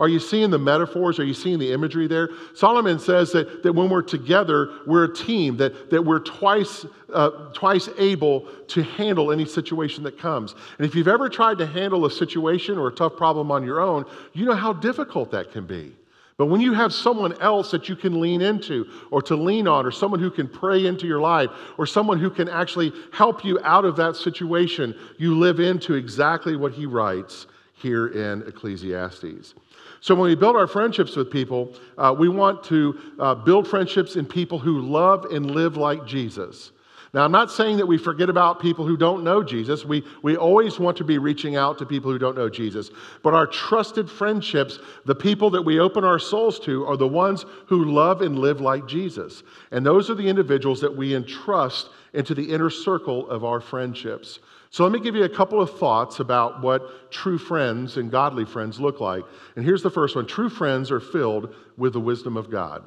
Are 0.00 0.08
you 0.08 0.18
seeing 0.18 0.48
the 0.48 0.58
metaphors? 0.58 1.18
Are 1.18 1.24
you 1.24 1.34
seeing 1.34 1.58
the 1.58 1.72
imagery 1.72 2.06
there? 2.06 2.30
Solomon 2.54 2.98
says 2.98 3.32
that, 3.32 3.62
that 3.62 3.74
when 3.74 3.90
we're 3.90 4.00
together, 4.00 4.70
we're 4.86 5.04
a 5.04 5.14
team, 5.14 5.58
that, 5.58 5.90
that 5.90 6.02
we're 6.02 6.20
twice, 6.20 6.86
uh, 7.12 7.30
twice 7.52 7.90
able 7.98 8.48
to 8.68 8.82
handle 8.82 9.30
any 9.30 9.44
situation 9.44 10.02
that 10.04 10.18
comes. 10.18 10.54
And 10.78 10.86
if 10.86 10.94
you've 10.94 11.06
ever 11.06 11.28
tried 11.28 11.58
to 11.58 11.66
handle 11.66 12.06
a 12.06 12.10
situation 12.10 12.78
or 12.78 12.88
a 12.88 12.92
tough 12.92 13.14
problem 13.14 13.50
on 13.52 13.62
your 13.62 13.80
own, 13.80 14.06
you 14.32 14.46
know 14.46 14.54
how 14.54 14.72
difficult 14.72 15.30
that 15.32 15.52
can 15.52 15.66
be. 15.66 15.94
But 16.38 16.46
when 16.46 16.62
you 16.62 16.72
have 16.72 16.94
someone 16.94 17.38
else 17.42 17.70
that 17.70 17.90
you 17.90 17.94
can 17.94 18.22
lean 18.22 18.40
into 18.40 18.86
or 19.10 19.20
to 19.20 19.36
lean 19.36 19.68
on, 19.68 19.84
or 19.84 19.90
someone 19.90 20.20
who 20.20 20.30
can 20.30 20.48
pray 20.48 20.86
into 20.86 21.06
your 21.06 21.20
life, 21.20 21.50
or 21.76 21.84
someone 21.84 22.18
who 22.18 22.30
can 22.30 22.48
actually 22.48 22.94
help 23.12 23.44
you 23.44 23.60
out 23.62 23.84
of 23.84 23.96
that 23.96 24.16
situation, 24.16 24.94
you 25.18 25.38
live 25.38 25.60
into 25.60 25.92
exactly 25.92 26.56
what 26.56 26.72
he 26.72 26.86
writes 26.86 27.46
here 27.80 28.08
in 28.08 28.42
Ecclesiastes. 28.42 29.54
So, 30.00 30.14
when 30.14 30.28
we 30.28 30.34
build 30.34 30.56
our 30.56 30.66
friendships 30.66 31.16
with 31.16 31.30
people, 31.30 31.74
uh, 31.98 32.14
we 32.16 32.28
want 32.28 32.64
to 32.64 32.98
uh, 33.18 33.34
build 33.34 33.68
friendships 33.68 34.16
in 34.16 34.24
people 34.24 34.58
who 34.58 34.80
love 34.80 35.26
and 35.26 35.50
live 35.50 35.76
like 35.76 36.06
Jesus. 36.06 36.72
Now, 37.12 37.24
I'm 37.24 37.32
not 37.32 37.50
saying 37.50 37.76
that 37.78 37.86
we 37.86 37.98
forget 37.98 38.30
about 38.30 38.60
people 38.60 38.86
who 38.86 38.96
don't 38.96 39.24
know 39.24 39.42
Jesus. 39.42 39.84
We, 39.84 40.04
we 40.22 40.36
always 40.36 40.78
want 40.78 40.96
to 40.98 41.04
be 41.04 41.18
reaching 41.18 41.56
out 41.56 41.76
to 41.78 41.86
people 41.86 42.10
who 42.12 42.18
don't 42.18 42.36
know 42.36 42.48
Jesus. 42.48 42.90
But 43.24 43.34
our 43.34 43.48
trusted 43.48 44.08
friendships, 44.08 44.78
the 45.06 45.14
people 45.14 45.50
that 45.50 45.62
we 45.62 45.80
open 45.80 46.04
our 46.04 46.20
souls 46.20 46.60
to, 46.60 46.86
are 46.86 46.96
the 46.96 47.08
ones 47.08 47.44
who 47.66 47.86
love 47.86 48.22
and 48.22 48.38
live 48.38 48.60
like 48.60 48.86
Jesus. 48.86 49.42
And 49.72 49.84
those 49.84 50.08
are 50.08 50.14
the 50.14 50.28
individuals 50.28 50.80
that 50.82 50.96
we 50.96 51.16
entrust 51.16 51.88
into 52.12 52.32
the 52.32 52.52
inner 52.52 52.70
circle 52.70 53.28
of 53.28 53.44
our 53.44 53.60
friendships. 53.60 54.38
So 54.70 54.84
let 54.84 54.92
me 54.92 55.00
give 55.00 55.16
you 55.16 55.24
a 55.24 55.28
couple 55.28 55.60
of 55.60 55.78
thoughts 55.78 56.20
about 56.20 56.62
what 56.62 57.10
true 57.10 57.38
friends 57.38 57.96
and 57.96 58.10
godly 58.10 58.44
friends 58.44 58.78
look 58.78 59.00
like. 59.00 59.24
And 59.56 59.64
here's 59.64 59.82
the 59.82 59.90
first 59.90 60.14
one 60.14 60.26
True 60.26 60.48
friends 60.48 60.90
are 60.90 61.00
filled 61.00 61.54
with 61.76 61.92
the 61.92 62.00
wisdom 62.00 62.36
of 62.36 62.50
God. 62.50 62.84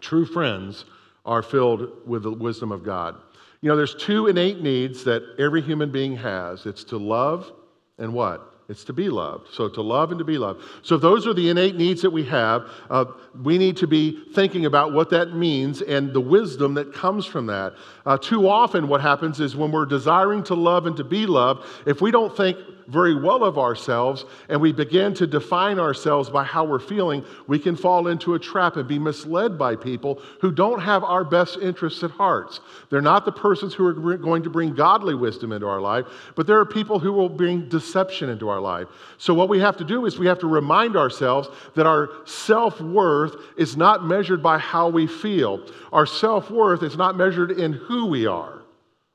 True 0.00 0.26
friends 0.26 0.84
are 1.24 1.42
filled 1.42 2.06
with 2.06 2.24
the 2.24 2.32
wisdom 2.32 2.72
of 2.72 2.84
God. 2.84 3.16
You 3.60 3.68
know, 3.68 3.76
there's 3.76 3.94
two 3.94 4.26
innate 4.26 4.62
needs 4.62 5.04
that 5.04 5.22
every 5.38 5.60
human 5.60 5.92
being 5.92 6.16
has 6.16 6.66
it's 6.66 6.82
to 6.84 6.98
love 6.98 7.52
and 7.98 8.12
what? 8.12 8.49
It's 8.70 8.84
to 8.84 8.92
be 8.92 9.10
loved. 9.10 9.52
So, 9.52 9.68
to 9.68 9.82
love 9.82 10.12
and 10.12 10.18
to 10.20 10.24
be 10.24 10.38
loved. 10.38 10.62
So, 10.82 10.96
those 10.96 11.26
are 11.26 11.34
the 11.34 11.48
innate 11.48 11.74
needs 11.74 12.02
that 12.02 12.10
we 12.10 12.24
have. 12.26 12.70
Uh, 12.88 13.06
we 13.42 13.58
need 13.58 13.76
to 13.78 13.88
be 13.88 14.22
thinking 14.32 14.64
about 14.64 14.92
what 14.92 15.10
that 15.10 15.34
means 15.34 15.82
and 15.82 16.12
the 16.12 16.20
wisdom 16.20 16.74
that 16.74 16.94
comes 16.94 17.26
from 17.26 17.46
that. 17.46 17.74
Uh, 18.06 18.16
too 18.16 18.48
often, 18.48 18.86
what 18.86 19.00
happens 19.00 19.40
is 19.40 19.56
when 19.56 19.72
we're 19.72 19.86
desiring 19.86 20.44
to 20.44 20.54
love 20.54 20.86
and 20.86 20.96
to 20.98 21.04
be 21.04 21.26
loved, 21.26 21.66
if 21.84 22.00
we 22.00 22.12
don't 22.12 22.34
think 22.36 22.58
very 22.90 23.14
well 23.14 23.44
of 23.44 23.58
ourselves 23.58 24.24
and 24.48 24.60
we 24.60 24.72
begin 24.72 25.14
to 25.14 25.26
define 25.26 25.78
ourselves 25.78 26.28
by 26.28 26.44
how 26.44 26.64
we're 26.64 26.80
feeling, 26.80 27.24
we 27.46 27.58
can 27.58 27.76
fall 27.76 28.08
into 28.08 28.34
a 28.34 28.38
trap 28.38 28.76
and 28.76 28.88
be 28.88 28.98
misled 28.98 29.56
by 29.56 29.76
people 29.76 30.20
who 30.40 30.50
don't 30.50 30.80
have 30.80 31.04
our 31.04 31.24
best 31.24 31.56
interests 31.58 32.02
at 32.02 32.10
heart. 32.10 32.60
They're 32.90 33.00
not 33.00 33.24
the 33.24 33.32
persons 33.32 33.74
who 33.74 33.86
are 33.86 34.16
going 34.16 34.42
to 34.42 34.50
bring 34.50 34.74
godly 34.74 35.14
wisdom 35.14 35.52
into 35.52 35.66
our 35.66 35.80
life, 35.80 36.06
but 36.34 36.46
there 36.46 36.58
are 36.58 36.66
people 36.66 36.98
who 36.98 37.12
will 37.12 37.28
bring 37.28 37.68
deception 37.68 38.28
into 38.28 38.48
our 38.48 38.60
life. 38.60 38.88
So, 39.18 39.34
what 39.34 39.48
we 39.48 39.60
have 39.60 39.76
to 39.78 39.84
do 39.84 40.06
is 40.06 40.18
we 40.18 40.26
have 40.26 40.38
to 40.40 40.46
remind 40.46 40.96
ourselves 40.96 41.48
that 41.74 41.86
our 41.86 42.10
self 42.24 42.80
worth 42.80 43.36
is 43.56 43.76
not 43.76 44.04
measured 44.04 44.42
by 44.42 44.58
how 44.58 44.88
we 44.88 45.06
feel, 45.06 45.66
our 45.92 46.06
self 46.06 46.50
worth 46.50 46.82
is 46.82 46.96
not 46.96 47.16
measured 47.16 47.52
in 47.52 47.72
who 47.72 48.06
we 48.06 48.26
are. 48.26 48.59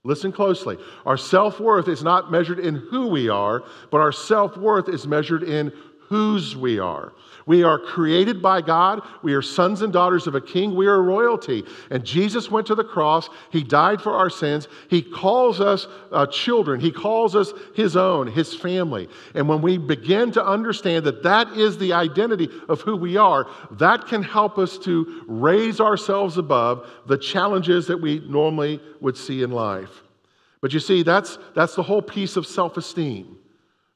Listen 0.06 0.32
closely. 0.32 0.78
Our 1.08 1.18
self 1.18 1.60
worth 1.60 1.88
is 1.88 2.04
not 2.04 2.32
measured 2.32 2.60
in 2.60 2.76
who 2.76 3.08
we 3.08 3.28
are, 3.28 3.64
but 3.90 4.02
our 4.02 4.12
self 4.12 4.56
worth 4.56 4.88
is 4.88 5.08
measured 5.08 5.42
in 5.42 5.74
whose 6.08 6.56
we 6.56 6.80
are. 6.80 7.14
We 7.46 7.64
are 7.64 7.78
created 7.78 8.42
by 8.42 8.62
God. 8.62 9.02
We 9.22 9.34
are 9.36 9.42
sons 9.42 9.84
and 9.84 9.94
daughters 9.94 10.26
of 10.26 10.34
a 10.34 10.42
king. 10.42 10.76
We 10.76 10.88
are 10.88 11.02
royalty. 11.02 11.64
And 11.92 12.04
Jesus 12.04 12.50
went 12.50 12.66
to 12.68 12.76
the 12.76 12.84
cross. 12.84 13.30
He 13.52 13.64
died 13.64 14.02
for 14.02 14.14
our 14.14 14.30
sins. 14.30 14.68
He 14.90 15.02
calls 15.02 15.62
us 15.62 15.88
uh, 16.12 16.26
children. 16.26 16.80
He 16.80 16.92
calls 16.92 17.36
us 17.36 17.54
his 17.76 17.96
own, 17.96 18.28
his 18.28 18.56
family. 18.56 19.08
And 19.36 19.48
when 19.48 19.62
we 19.62 19.78
begin 19.78 20.32
to 20.32 20.46
understand 20.46 21.06
that 21.06 21.24
that 21.24 21.50
is 21.54 21.78
the 21.78 21.94
identity 21.94 22.50
of 22.68 22.82
who 22.82 22.96
we 22.96 23.18
are, 23.18 23.48
that 23.72 24.08
can 24.08 24.24
help 24.24 24.58
us 24.58 24.78
to 24.80 25.24
raise 25.28 25.80
ourselves 25.80 26.38
above 26.38 26.90
the 27.06 27.18
challenges 27.18 27.86
that 27.88 28.02
we 28.02 28.20
normally 28.28 28.82
would 29.02 29.18
see 29.18 29.44
in 29.44 29.52
life. 29.52 30.02
But 30.62 30.74
you 30.74 30.80
see, 30.80 31.04
that's, 31.04 31.38
that's 31.54 31.76
the 31.76 31.84
whole 31.84 32.02
piece 32.02 32.38
of 32.38 32.48
self 32.48 32.76
esteem. 32.76 33.38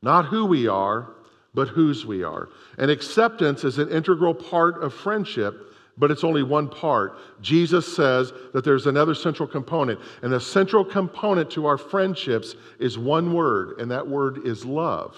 Not 0.02 0.28
who 0.28 0.46
we 0.46 0.68
are, 0.68 1.16
but 1.54 1.68
whose 1.68 2.06
we 2.06 2.24
are. 2.24 2.50
And 2.78 2.92
acceptance 2.92 3.64
is 3.64 3.78
an 3.78 3.90
integral 3.90 4.34
part 4.34 4.82
of 4.84 4.94
friendship, 4.94 5.74
but 5.98 6.12
it's 6.12 6.24
only 6.24 6.44
one 6.44 6.70
part. 6.70 7.18
Jesus 7.42 7.96
says 7.96 8.32
that 8.54 8.64
there's 8.64 8.88
another 8.88 9.14
central 9.14 9.48
component, 9.48 10.00
and 10.22 10.32
the 10.32 10.40
central 10.40 10.86
component 10.86 11.50
to 11.52 11.66
our 11.66 11.78
friendships 11.78 12.56
is 12.80 12.98
one 12.98 13.34
word, 13.34 13.80
and 13.80 13.92
that 13.92 14.08
word 14.08 14.46
is 14.46 14.66
love. 14.66 15.16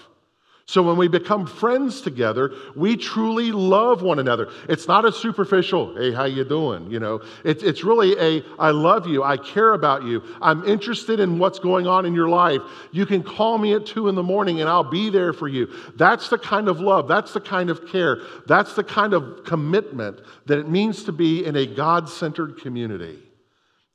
So 0.72 0.82
when 0.82 0.96
we 0.96 1.06
become 1.06 1.46
friends 1.46 2.00
together, 2.00 2.50
we 2.74 2.96
truly 2.96 3.52
love 3.52 4.00
one 4.00 4.18
another. 4.18 4.48
It's 4.70 4.88
not 4.88 5.04
a 5.04 5.12
superficial, 5.12 5.94
hey, 5.94 6.12
how 6.12 6.24
you 6.24 6.44
doing? 6.44 6.90
You 6.90 6.98
know, 6.98 7.20
it's, 7.44 7.62
it's 7.62 7.84
really 7.84 8.18
a, 8.18 8.42
I 8.58 8.70
love 8.70 9.06
you, 9.06 9.22
I 9.22 9.36
care 9.36 9.74
about 9.74 10.04
you, 10.04 10.22
I'm 10.40 10.66
interested 10.66 11.20
in 11.20 11.38
what's 11.38 11.58
going 11.58 11.86
on 11.86 12.06
in 12.06 12.14
your 12.14 12.30
life. 12.30 12.62
You 12.90 13.04
can 13.04 13.22
call 13.22 13.58
me 13.58 13.74
at 13.74 13.84
two 13.84 14.08
in 14.08 14.14
the 14.14 14.22
morning 14.22 14.62
and 14.62 14.70
I'll 14.70 14.82
be 14.82 15.10
there 15.10 15.34
for 15.34 15.46
you. 15.46 15.68
That's 15.96 16.30
the 16.30 16.38
kind 16.38 16.68
of 16.68 16.80
love, 16.80 17.06
that's 17.06 17.34
the 17.34 17.40
kind 17.42 17.68
of 17.68 17.86
care, 17.86 18.22
that's 18.46 18.72
the 18.72 18.82
kind 18.82 19.12
of 19.12 19.44
commitment 19.44 20.22
that 20.46 20.58
it 20.58 20.70
means 20.70 21.04
to 21.04 21.12
be 21.12 21.44
in 21.44 21.54
a 21.54 21.66
God 21.66 22.08
centered 22.08 22.58
community. 22.62 23.22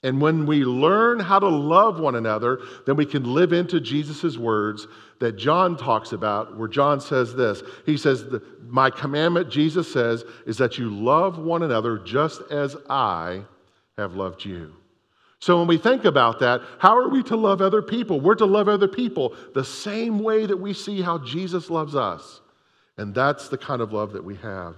And 0.04 0.22
when 0.22 0.46
we 0.46 0.64
learn 0.64 1.20
how 1.20 1.40
to 1.40 1.48
love 1.48 2.00
one 2.00 2.16
another, 2.16 2.60
then 2.86 2.96
we 2.96 3.06
can 3.06 3.34
live 3.34 3.52
into 3.52 3.80
Jesus' 3.80 4.38
words 4.38 4.88
that 5.20 5.38
John 5.38 5.76
talks 5.76 6.12
about, 6.12 6.56
where 6.56 6.68
John 6.68 7.02
says 7.02 7.34
this. 7.34 7.64
He 7.86 7.98
says, 7.98 8.26
My 8.68 8.92
commandment, 8.92 9.50
Jesus 9.50 9.92
says, 9.92 10.24
is 10.46 10.58
that 10.58 10.78
you 10.78 10.90
love 10.92 11.40
one 11.40 11.64
another 11.64 11.98
just 11.98 12.42
as 12.52 12.76
I 12.90 13.42
have 13.98 14.14
loved 14.14 14.46
you. 14.46 14.74
So 15.40 15.58
when 15.58 15.68
we 15.68 15.78
think 15.78 16.06
about 16.06 16.40
that, 16.40 16.62
how 16.80 16.96
are 16.98 17.10
we 17.10 17.24
to 17.24 17.36
love 17.36 17.62
other 17.62 17.82
people? 17.82 18.20
We're 18.20 18.36
to 18.36 18.46
love 18.46 18.68
other 18.68 18.88
people 18.88 19.36
the 19.54 19.64
same 19.64 20.20
way 20.20 20.46
that 20.46 20.58
we 20.58 20.74
see 20.74 21.02
how 21.02 21.20
Jesus 21.20 21.70
loves 21.70 21.96
us. 21.96 22.42
And 22.98 23.14
that's 23.14 23.50
the 23.50 23.58
kind 23.58 23.82
of 23.82 23.94
love 23.94 24.14
that 24.14 24.24
we 24.24 24.36
have. 24.38 24.76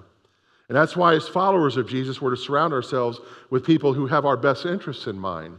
And 0.70 0.78
that's 0.78 0.96
why, 0.96 1.16
as 1.16 1.28
followers 1.28 1.78
of 1.78 1.90
Jesus, 1.90 2.22
we're 2.22 2.30
to 2.30 2.38
surround 2.38 2.74
ourselves 2.74 3.20
with 3.50 3.66
people 3.66 3.92
who 3.92 4.06
have 4.06 4.26
our 4.26 4.38
best 4.38 4.66
interests 4.66 5.08
in 5.08 5.18
mind. 5.18 5.58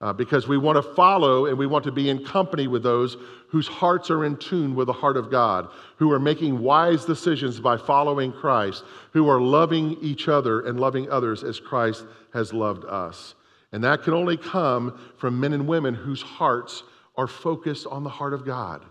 Uh, 0.00 0.12
because 0.12 0.46
we 0.46 0.58
want 0.58 0.76
to 0.76 0.94
follow 0.94 1.46
and 1.46 1.56
we 1.56 1.66
want 1.66 1.84
to 1.84 1.92
be 1.92 2.10
in 2.10 2.22
company 2.22 2.66
with 2.66 2.82
those 2.82 3.16
whose 3.48 3.68
hearts 3.68 4.10
are 4.10 4.24
in 4.24 4.36
tune 4.36 4.74
with 4.74 4.88
the 4.88 4.92
heart 4.92 5.16
of 5.16 5.30
God, 5.30 5.68
who 5.96 6.12
are 6.12 6.18
making 6.18 6.60
wise 6.60 7.04
decisions 7.04 7.60
by 7.60 7.76
following 7.76 8.32
Christ, 8.32 8.84
who 9.12 9.28
are 9.30 9.40
loving 9.40 9.96
each 10.02 10.28
other 10.28 10.66
and 10.66 10.78
loving 10.78 11.08
others 11.10 11.44
as 11.44 11.60
Christ 11.60 12.04
has 12.34 12.52
loved 12.52 12.84
us. 12.84 13.34
And 13.72 13.82
that 13.84 14.02
can 14.02 14.12
only 14.12 14.36
come 14.36 15.00
from 15.16 15.40
men 15.40 15.52
and 15.52 15.66
women 15.66 15.94
whose 15.94 16.20
hearts 16.20 16.82
are 17.16 17.28
focused 17.28 17.86
on 17.86 18.02
the 18.02 18.10
heart 18.10 18.34
of 18.34 18.44
God. 18.44 18.84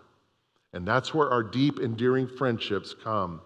And 0.71 0.87
that's 0.87 1.13
where 1.13 1.29
our 1.29 1.43
deep, 1.43 1.79
endearing 1.79 2.27
friendships 2.27 2.95
come. 3.03 3.41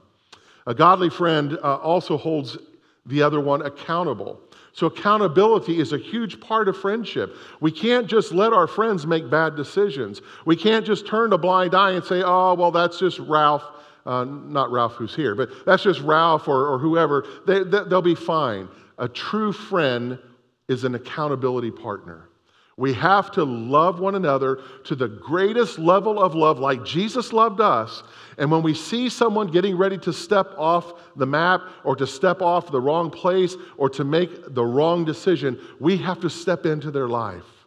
A 0.67 0.75
godly 0.75 1.09
friend 1.09 1.57
uh, 1.63 1.77
also 1.77 2.17
holds 2.17 2.57
the 3.05 3.23
other 3.23 3.39
one 3.39 3.63
accountable. 3.63 4.39
So, 4.73 4.85
accountability 4.85 5.79
is 5.79 5.91
a 5.91 5.97
huge 5.97 6.39
part 6.39 6.67
of 6.67 6.77
friendship. 6.77 7.35
We 7.61 7.71
can't 7.71 8.05
just 8.05 8.31
let 8.31 8.53
our 8.53 8.67
friends 8.67 9.07
make 9.07 9.27
bad 9.27 9.55
decisions. 9.55 10.21
We 10.45 10.55
can't 10.55 10.85
just 10.85 11.07
turn 11.07 11.33
a 11.33 11.37
blind 11.37 11.73
eye 11.73 11.93
and 11.93 12.03
say, 12.03 12.21
oh, 12.23 12.53
well, 12.53 12.69
that's 12.69 12.99
just 12.99 13.17
Ralph. 13.17 13.63
Uh, 14.05 14.23
not 14.25 14.71
Ralph 14.71 14.93
who's 14.93 15.15
here, 15.15 15.33
but 15.33 15.49
that's 15.65 15.83
just 15.83 15.99
Ralph 16.01 16.47
or, 16.47 16.67
or 16.67 16.77
whoever. 16.77 17.25
They, 17.47 17.63
they, 17.63 17.85
they'll 17.89 18.01
be 18.03 18.13
fine. 18.13 18.69
A 18.99 19.07
true 19.07 19.51
friend 19.51 20.19
is 20.67 20.83
an 20.83 20.95
accountability 20.95 21.71
partner. 21.71 22.29
We 22.77 22.93
have 22.93 23.31
to 23.31 23.43
love 23.43 23.99
one 23.99 24.13
another 24.13 24.59
to 24.83 24.95
the 24.95 25.07
greatest 25.07 25.79
level 25.79 26.21
of 26.21 26.35
love, 26.35 26.59
like 26.59 26.85
Jesus 26.85 27.33
loved 27.33 27.59
us. 27.59 28.03
And 28.37 28.51
when 28.51 28.61
we 28.61 28.75
see 28.75 29.09
someone 29.09 29.47
getting 29.47 29.75
ready 29.75 29.97
to 29.97 30.13
step 30.13 30.53
off 30.57 30.93
the 31.15 31.25
map 31.25 31.61
or 31.83 31.95
to 31.95 32.05
step 32.05 32.39
off 32.39 32.71
the 32.71 32.79
wrong 32.79 33.09
place 33.09 33.55
or 33.77 33.89
to 33.89 34.03
make 34.03 34.53
the 34.53 34.63
wrong 34.63 35.05
decision, 35.05 35.59
we 35.79 35.97
have 35.97 36.19
to 36.19 36.29
step 36.29 36.67
into 36.67 36.91
their 36.91 37.07
life. 37.07 37.65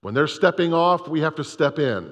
When 0.00 0.14
they're 0.14 0.26
stepping 0.26 0.72
off, 0.72 1.06
we 1.06 1.20
have 1.20 1.34
to 1.34 1.44
step 1.44 1.78
in 1.78 2.10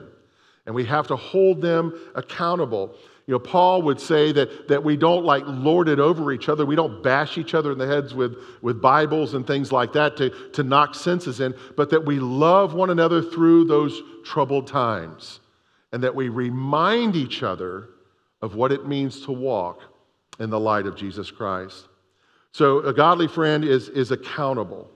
and 0.66 0.75
we 0.75 0.85
have 0.85 1.06
to 1.06 1.16
hold 1.16 1.62
them 1.62 1.99
accountable. 2.14 2.94
You 3.28 3.32
know, 3.32 3.40
Paul 3.40 3.82
would 3.82 4.00
say 4.00 4.32
that, 4.32 4.68
that 4.68 4.82
we 4.82 4.97
don't 4.97 5.23
like 5.23 5.44
lord 5.47 5.90
it 5.90 6.00
over 6.00 6.32
each 6.32 6.49
other. 6.49 6.64
We 6.64 6.76
don't 6.76 7.02
bash 7.02 7.37
each 7.37 7.52
other 7.52 7.70
in 7.70 7.76
the 7.76 7.87
heads 7.87 8.14
with, 8.14 8.38
with 8.62 8.80
Bibles 8.80 9.35
and 9.35 9.47
things 9.47 9.70
like 9.70 9.92
that 9.92 10.16
to, 10.16 10.30
to 10.54 10.62
knock 10.62 10.94
senses 10.94 11.38
in, 11.40 11.54
but 11.76 11.90
that 11.90 12.06
we 12.06 12.20
love 12.20 12.73
one 12.73 12.88
another 12.88 13.20
through 13.20 13.66
those 13.66 14.00
troubled 14.25 14.66
times 14.66 15.40
and 15.92 16.02
that 16.02 16.14
we 16.14 16.30
remind 16.30 17.16
each 17.16 17.42
other 17.42 17.90
of 18.40 18.54
what 18.54 18.73
it 18.73 18.88
means 18.88 19.20
to 19.26 19.32
walk 19.32 19.82
in 20.38 20.49
the 20.49 20.58
light 20.58 20.87
of 20.87 20.97
Jesus 20.97 21.30
Christ. 21.30 21.87
So 22.52 22.78
a 22.78 22.94
godly 22.94 23.28
friend 23.28 23.62
is, 23.62 23.90
is 23.90 24.11
accountable. 24.11 24.90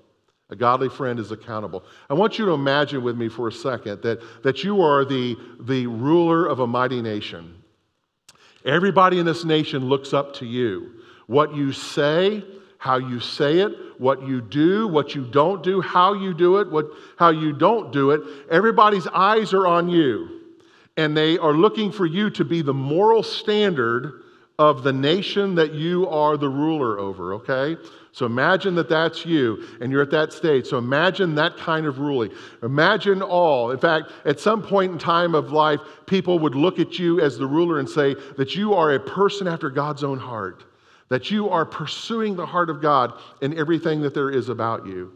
A 0.49 0.57
godly 0.57 0.89
friend 0.89 1.19
is 1.19 1.33
accountable. 1.33 1.85
I 2.09 2.15
want 2.15 2.39
you 2.39 2.47
to 2.47 2.53
imagine 2.53 3.03
with 3.03 3.17
me 3.19 3.29
for 3.29 3.49
a 3.49 3.53
second 3.53 4.01
that, 4.01 4.23
that 4.43 4.65
you 4.65 4.81
are 4.81 5.05
the, 5.05 5.37
the 5.61 5.87
ruler 5.87 6.47
of 6.47 6.61
a 6.61 6.67
mighty 6.67 7.03
nation 7.03 7.59
Everybody 8.65 9.19
in 9.19 9.27
this 9.27 9.45
nation 9.45 9.89
looks 9.89 10.13
up 10.13 10.35
to 10.35 10.47
you. 10.47 10.93
What 11.27 11.55
you 11.55 11.73
say, 11.73 12.45
how 12.79 12.97
you 12.97 13.21
say 13.21 13.61
it, 13.61 13.73
what 13.99 14.27
you 14.27 14.41
do, 14.41 14.89
what 14.89 15.15
you 15.15 15.25
don't 15.25 15.63
do, 15.63 15.81
how 15.81 16.15
you 16.15 16.35
do 16.35 16.59
it, 16.59 16.71
what, 16.71 16.87
how 17.17 17.31
you 17.31 17.53
don't 17.53 17.93
do 17.93 18.11
it, 18.11 18.21
everybody's 18.51 19.07
eyes 19.07 19.53
are 19.53 19.67
on 19.67 19.89
you. 19.89 20.41
And 20.97 21.17
they 21.17 21.39
are 21.39 21.53
looking 21.53 21.91
for 21.91 22.07
you 22.07 22.29
to 22.31 22.45
be 22.45 22.61
the 22.61 22.75
moral 22.75 23.23
standard 23.23 24.23
of 24.59 24.83
the 24.83 24.93
nation 24.93 25.55
that 25.57 25.75
you 25.75 26.09
are 26.09 26.37
the 26.37 26.49
ruler 26.49 26.99
over, 26.99 27.35
okay? 27.35 27.77
So 28.13 28.27
imagine 28.27 28.75
that 28.75 28.91
that's 28.91 29.25
you 29.25 29.65
and 29.81 29.91
you're 29.91 30.03
at 30.03 30.11
that 30.11 30.33
stage. 30.33 30.67
So 30.67 30.77
imagine 30.77 31.35
that 31.37 31.57
kind 31.57 31.87
of 31.87 31.99
ruling. 31.99 32.31
Imagine 32.63 33.23
all. 33.23 33.71
In 33.71 33.79
fact, 33.79 34.13
at 34.27 34.39
some 34.39 34.63
point 34.63 34.93
in 34.93 34.99
time 34.99 35.35
of 35.35 35.51
life, 35.51 35.81
people 36.07 36.39
would 36.41 36.55
look 36.55 36.79
at 36.79 36.99
you 36.99 37.21
as 37.21 37.39
the 37.39 37.47
ruler 37.47 37.79
and 37.79 37.89
say 37.89 38.15
that 38.37 38.55
you 38.55 38.75
are 38.75 38.93
a 38.93 39.01
person 39.01 39.49
after 39.49 39.71
God's 39.71 40.05
own 40.05 40.19
heart, 40.19 40.65
that 41.09 41.31
you 41.31 41.49
are 41.49 41.65
pursuing 41.65 42.37
the 42.37 42.47
heart 42.47 42.69
of 42.69 42.83
God 42.83 43.15
in 43.41 43.59
everything 43.59 44.03
that 44.03 44.13
there 44.13 44.31
is 44.31 44.51
about 44.51 44.87
you. 44.87 45.13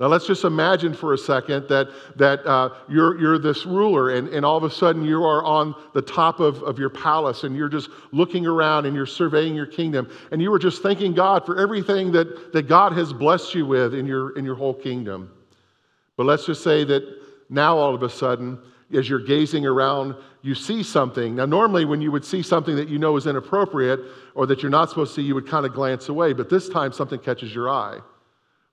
Now, 0.00 0.06
let's 0.06 0.28
just 0.28 0.44
imagine 0.44 0.94
for 0.94 1.12
a 1.12 1.18
second 1.18 1.66
that, 1.68 1.88
that 2.14 2.46
uh, 2.46 2.72
you're, 2.88 3.20
you're 3.20 3.36
this 3.36 3.66
ruler, 3.66 4.10
and, 4.10 4.28
and 4.28 4.46
all 4.46 4.56
of 4.56 4.62
a 4.62 4.70
sudden 4.70 5.04
you 5.04 5.24
are 5.24 5.44
on 5.44 5.74
the 5.92 6.02
top 6.02 6.38
of, 6.38 6.62
of 6.62 6.78
your 6.78 6.90
palace, 6.90 7.42
and 7.42 7.56
you're 7.56 7.68
just 7.68 7.90
looking 8.12 8.46
around 8.46 8.86
and 8.86 8.94
you're 8.94 9.06
surveying 9.06 9.56
your 9.56 9.66
kingdom, 9.66 10.08
and 10.30 10.40
you 10.40 10.52
are 10.52 10.58
just 10.58 10.82
thanking 10.82 11.14
God 11.14 11.44
for 11.44 11.58
everything 11.58 12.12
that, 12.12 12.52
that 12.52 12.68
God 12.68 12.92
has 12.92 13.12
blessed 13.12 13.56
you 13.56 13.66
with 13.66 13.92
in 13.92 14.06
your, 14.06 14.38
in 14.38 14.44
your 14.44 14.54
whole 14.54 14.74
kingdom. 14.74 15.32
But 16.16 16.26
let's 16.26 16.46
just 16.46 16.62
say 16.62 16.84
that 16.84 17.02
now 17.50 17.76
all 17.76 17.92
of 17.92 18.04
a 18.04 18.10
sudden, 18.10 18.56
as 18.94 19.08
you're 19.08 19.18
gazing 19.18 19.66
around, 19.66 20.14
you 20.42 20.54
see 20.54 20.84
something. 20.84 21.34
Now, 21.34 21.46
normally, 21.46 21.84
when 21.84 22.00
you 22.00 22.12
would 22.12 22.24
see 22.24 22.42
something 22.42 22.76
that 22.76 22.88
you 22.88 23.00
know 23.00 23.16
is 23.16 23.26
inappropriate 23.26 23.98
or 24.36 24.46
that 24.46 24.62
you're 24.62 24.70
not 24.70 24.90
supposed 24.90 25.16
to 25.16 25.20
see, 25.20 25.26
you 25.26 25.34
would 25.34 25.48
kind 25.48 25.66
of 25.66 25.74
glance 25.74 26.08
away, 26.08 26.34
but 26.34 26.48
this 26.48 26.68
time 26.68 26.92
something 26.92 27.18
catches 27.18 27.52
your 27.52 27.68
eye. 27.68 27.98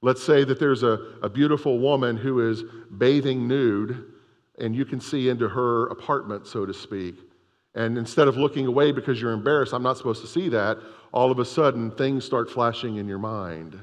Let's 0.06 0.22
say 0.22 0.44
that 0.44 0.60
there's 0.60 0.84
a, 0.84 1.00
a 1.24 1.30
beautiful 1.30 1.80
woman 1.80 2.16
who 2.16 2.48
is 2.48 2.64
bathing 2.96 3.48
nude 3.48 4.14
and 4.60 4.76
you 4.76 4.86
can 4.86 5.02
see 5.02 5.30
into 5.30 5.50
her 5.50 5.88
apartment, 5.88 6.46
so 6.46 6.64
to 6.64 6.76
speak. 6.76 7.16
And 7.74 7.98
instead 7.98 8.28
of 8.28 8.38
looking 8.38 8.68
away 8.68 8.92
because 8.92 9.20
you're 9.20 9.32
embarrassed, 9.32 9.74
I'm 9.74 9.82
not 9.82 9.98
supposed 9.98 10.22
to 10.22 10.28
see 10.28 10.48
that, 10.50 10.78
all 11.12 11.32
of 11.32 11.40
a 11.40 11.46
sudden 11.46 11.90
things 11.90 12.24
start 12.24 12.52
flashing 12.52 12.98
in 12.98 13.08
your 13.08 13.18
mind 13.18 13.80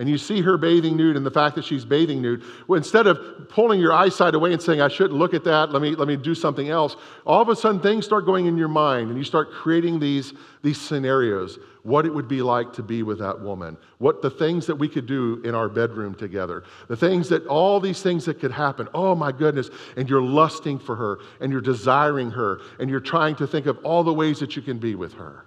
and 0.00 0.08
you 0.08 0.16
see 0.16 0.40
her 0.40 0.56
bathing 0.56 0.96
nude 0.96 1.18
and 1.18 1.26
the 1.26 1.30
fact 1.30 1.54
that 1.56 1.64
she's 1.64 1.84
bathing 1.84 2.22
nude, 2.22 2.42
well, 2.66 2.78
instead 2.78 3.06
of 3.06 3.50
pulling 3.50 3.78
your 3.78 3.92
eyesight 3.92 4.34
away 4.34 4.50
and 4.50 4.60
saying, 4.60 4.80
I 4.80 4.88
shouldn't 4.88 5.18
look 5.18 5.34
at 5.34 5.44
that, 5.44 5.72
let 5.72 5.82
me, 5.82 5.94
let 5.94 6.08
me 6.08 6.16
do 6.16 6.34
something 6.34 6.70
else, 6.70 6.96
all 7.26 7.42
of 7.42 7.50
a 7.50 7.54
sudden 7.54 7.82
things 7.82 8.06
start 8.06 8.24
going 8.24 8.46
in 8.46 8.56
your 8.56 8.68
mind 8.68 9.10
and 9.10 9.18
you 9.18 9.24
start 9.24 9.52
creating 9.52 10.00
these, 10.00 10.32
these 10.62 10.80
scenarios. 10.80 11.58
What 11.82 12.06
it 12.06 12.14
would 12.14 12.28
be 12.28 12.40
like 12.40 12.72
to 12.74 12.82
be 12.82 13.02
with 13.02 13.18
that 13.18 13.40
woman, 13.40 13.76
what 13.98 14.22
the 14.22 14.30
things 14.30 14.66
that 14.68 14.76
we 14.76 14.88
could 14.88 15.04
do 15.04 15.42
in 15.44 15.54
our 15.54 15.68
bedroom 15.68 16.14
together, 16.14 16.64
the 16.88 16.96
things 16.96 17.28
that, 17.28 17.46
all 17.46 17.78
these 17.78 18.00
things 18.02 18.24
that 18.24 18.40
could 18.40 18.52
happen. 18.52 18.88
Oh 18.94 19.14
my 19.14 19.32
goodness. 19.32 19.68
And 19.98 20.08
you're 20.08 20.22
lusting 20.22 20.78
for 20.78 20.96
her 20.96 21.20
and 21.42 21.52
you're 21.52 21.60
desiring 21.60 22.30
her 22.30 22.62
and 22.78 22.88
you're 22.88 23.00
trying 23.00 23.36
to 23.36 23.46
think 23.46 23.66
of 23.66 23.78
all 23.84 24.02
the 24.02 24.14
ways 24.14 24.40
that 24.40 24.56
you 24.56 24.62
can 24.62 24.78
be 24.78 24.94
with 24.94 25.12
her. 25.14 25.44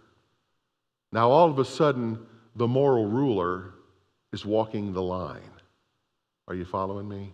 Now, 1.12 1.32
all 1.32 1.50
of 1.50 1.58
a 1.58 1.66
sudden, 1.66 2.20
the 2.56 2.68
moral 2.68 3.08
ruler 3.08 3.74
is 4.34 4.46
walking 4.46 4.92
the 4.92 5.02
line. 5.02 5.52
Are 6.48 6.56
you 6.56 6.66
following 6.66 7.08
me? 7.08 7.32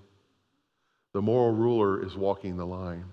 The 1.14 1.22
moral 1.22 1.54
ruler 1.54 2.06
is 2.06 2.16
walking 2.16 2.58
the 2.58 2.66
line. 2.66 3.06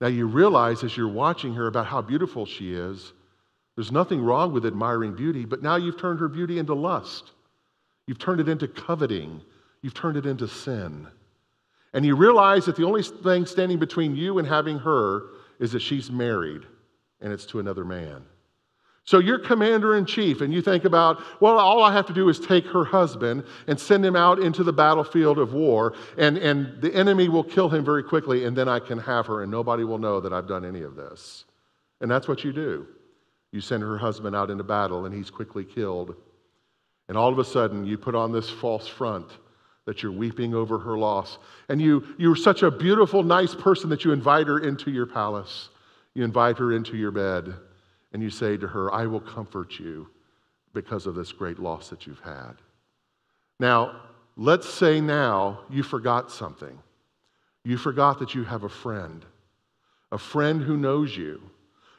Now 0.00 0.08
you 0.08 0.26
realize 0.26 0.84
as 0.84 0.96
you're 0.96 1.08
watching 1.08 1.54
her 1.54 1.68
about 1.68 1.86
how 1.86 2.02
beautiful 2.02 2.44
she 2.44 2.74
is, 2.74 3.14
there's 3.74 3.92
nothing 3.92 4.22
wrong 4.22 4.52
with 4.52 4.66
admiring 4.66 5.14
beauty, 5.14 5.44
but 5.44 5.62
now 5.62 5.76
you've 5.76 5.98
turned 5.98 6.20
her 6.20 6.28
beauty 6.28 6.58
into 6.58 6.74
lust. 6.74 7.32
You've 8.06 8.18
turned 8.18 8.40
it 8.40 8.48
into 8.48 8.68
coveting. 8.68 9.40
You've 9.80 9.94
turned 9.94 10.16
it 10.16 10.26
into 10.26 10.48
sin. 10.48 11.06
And 11.94 12.04
you 12.04 12.14
realize 12.14 12.66
that 12.66 12.76
the 12.76 12.84
only 12.84 13.02
thing 13.02 13.46
standing 13.46 13.78
between 13.78 14.16
you 14.16 14.38
and 14.38 14.46
having 14.46 14.78
her 14.80 15.28
is 15.58 15.72
that 15.72 15.80
she's 15.80 16.10
married 16.10 16.62
and 17.20 17.32
it's 17.32 17.46
to 17.46 17.60
another 17.60 17.84
man. 17.84 18.24
So 19.06 19.20
you're 19.20 19.38
commander 19.38 19.96
in 19.96 20.04
chief, 20.04 20.40
and 20.40 20.52
you 20.52 20.60
think 20.60 20.84
about, 20.84 21.22
well, 21.40 21.58
all 21.60 21.80
I 21.84 21.92
have 21.92 22.06
to 22.06 22.12
do 22.12 22.28
is 22.28 22.40
take 22.40 22.66
her 22.66 22.84
husband 22.84 23.44
and 23.68 23.78
send 23.78 24.04
him 24.04 24.16
out 24.16 24.40
into 24.40 24.64
the 24.64 24.72
battlefield 24.72 25.38
of 25.38 25.52
war, 25.52 25.94
and, 26.18 26.36
and 26.36 26.82
the 26.82 26.92
enemy 26.92 27.28
will 27.28 27.44
kill 27.44 27.68
him 27.68 27.84
very 27.84 28.02
quickly, 28.02 28.44
and 28.44 28.56
then 28.56 28.68
I 28.68 28.80
can 28.80 28.98
have 28.98 29.26
her, 29.26 29.42
and 29.42 29.50
nobody 29.50 29.84
will 29.84 29.98
know 29.98 30.20
that 30.20 30.32
I've 30.32 30.48
done 30.48 30.64
any 30.64 30.82
of 30.82 30.96
this. 30.96 31.44
And 32.00 32.10
that's 32.10 32.26
what 32.26 32.42
you 32.42 32.52
do. 32.52 32.88
You 33.52 33.60
send 33.60 33.84
her 33.84 33.96
husband 33.96 34.34
out 34.34 34.50
into 34.50 34.64
battle, 34.64 35.06
and 35.06 35.14
he's 35.14 35.30
quickly 35.30 35.64
killed. 35.64 36.16
And 37.08 37.16
all 37.16 37.32
of 37.32 37.38
a 37.38 37.44
sudden, 37.44 37.86
you 37.86 37.96
put 37.96 38.16
on 38.16 38.32
this 38.32 38.50
false 38.50 38.88
front 38.88 39.28
that 39.84 40.02
you're 40.02 40.10
weeping 40.10 40.52
over 40.52 40.80
her 40.80 40.98
loss. 40.98 41.38
And 41.68 41.80
you, 41.80 42.04
you're 42.18 42.34
such 42.34 42.64
a 42.64 42.72
beautiful, 42.72 43.22
nice 43.22 43.54
person 43.54 43.88
that 43.90 44.04
you 44.04 44.10
invite 44.10 44.48
her 44.48 44.58
into 44.58 44.90
your 44.90 45.06
palace. 45.06 45.68
You 46.14 46.24
invite 46.24 46.58
her 46.58 46.72
into 46.72 46.96
your 46.96 47.12
bed 47.12 47.54
and 48.16 48.22
you 48.22 48.30
say 48.30 48.56
to 48.56 48.66
her, 48.66 48.90
I 48.94 49.06
will 49.06 49.20
comfort 49.20 49.78
you 49.78 50.08
because 50.72 51.06
of 51.06 51.14
this 51.14 51.32
great 51.32 51.58
loss 51.58 51.90
that 51.90 52.06
you've 52.06 52.20
had. 52.20 52.54
Now, 53.60 54.00
let's 54.38 54.66
say 54.66 55.02
now 55.02 55.60
you 55.68 55.82
forgot 55.82 56.32
something. 56.32 56.78
You 57.62 57.76
forgot 57.76 58.18
that 58.20 58.34
you 58.34 58.42
have 58.44 58.64
a 58.64 58.70
friend, 58.70 59.22
a 60.10 60.16
friend 60.16 60.62
who 60.62 60.78
knows 60.78 61.14
you, 61.14 61.42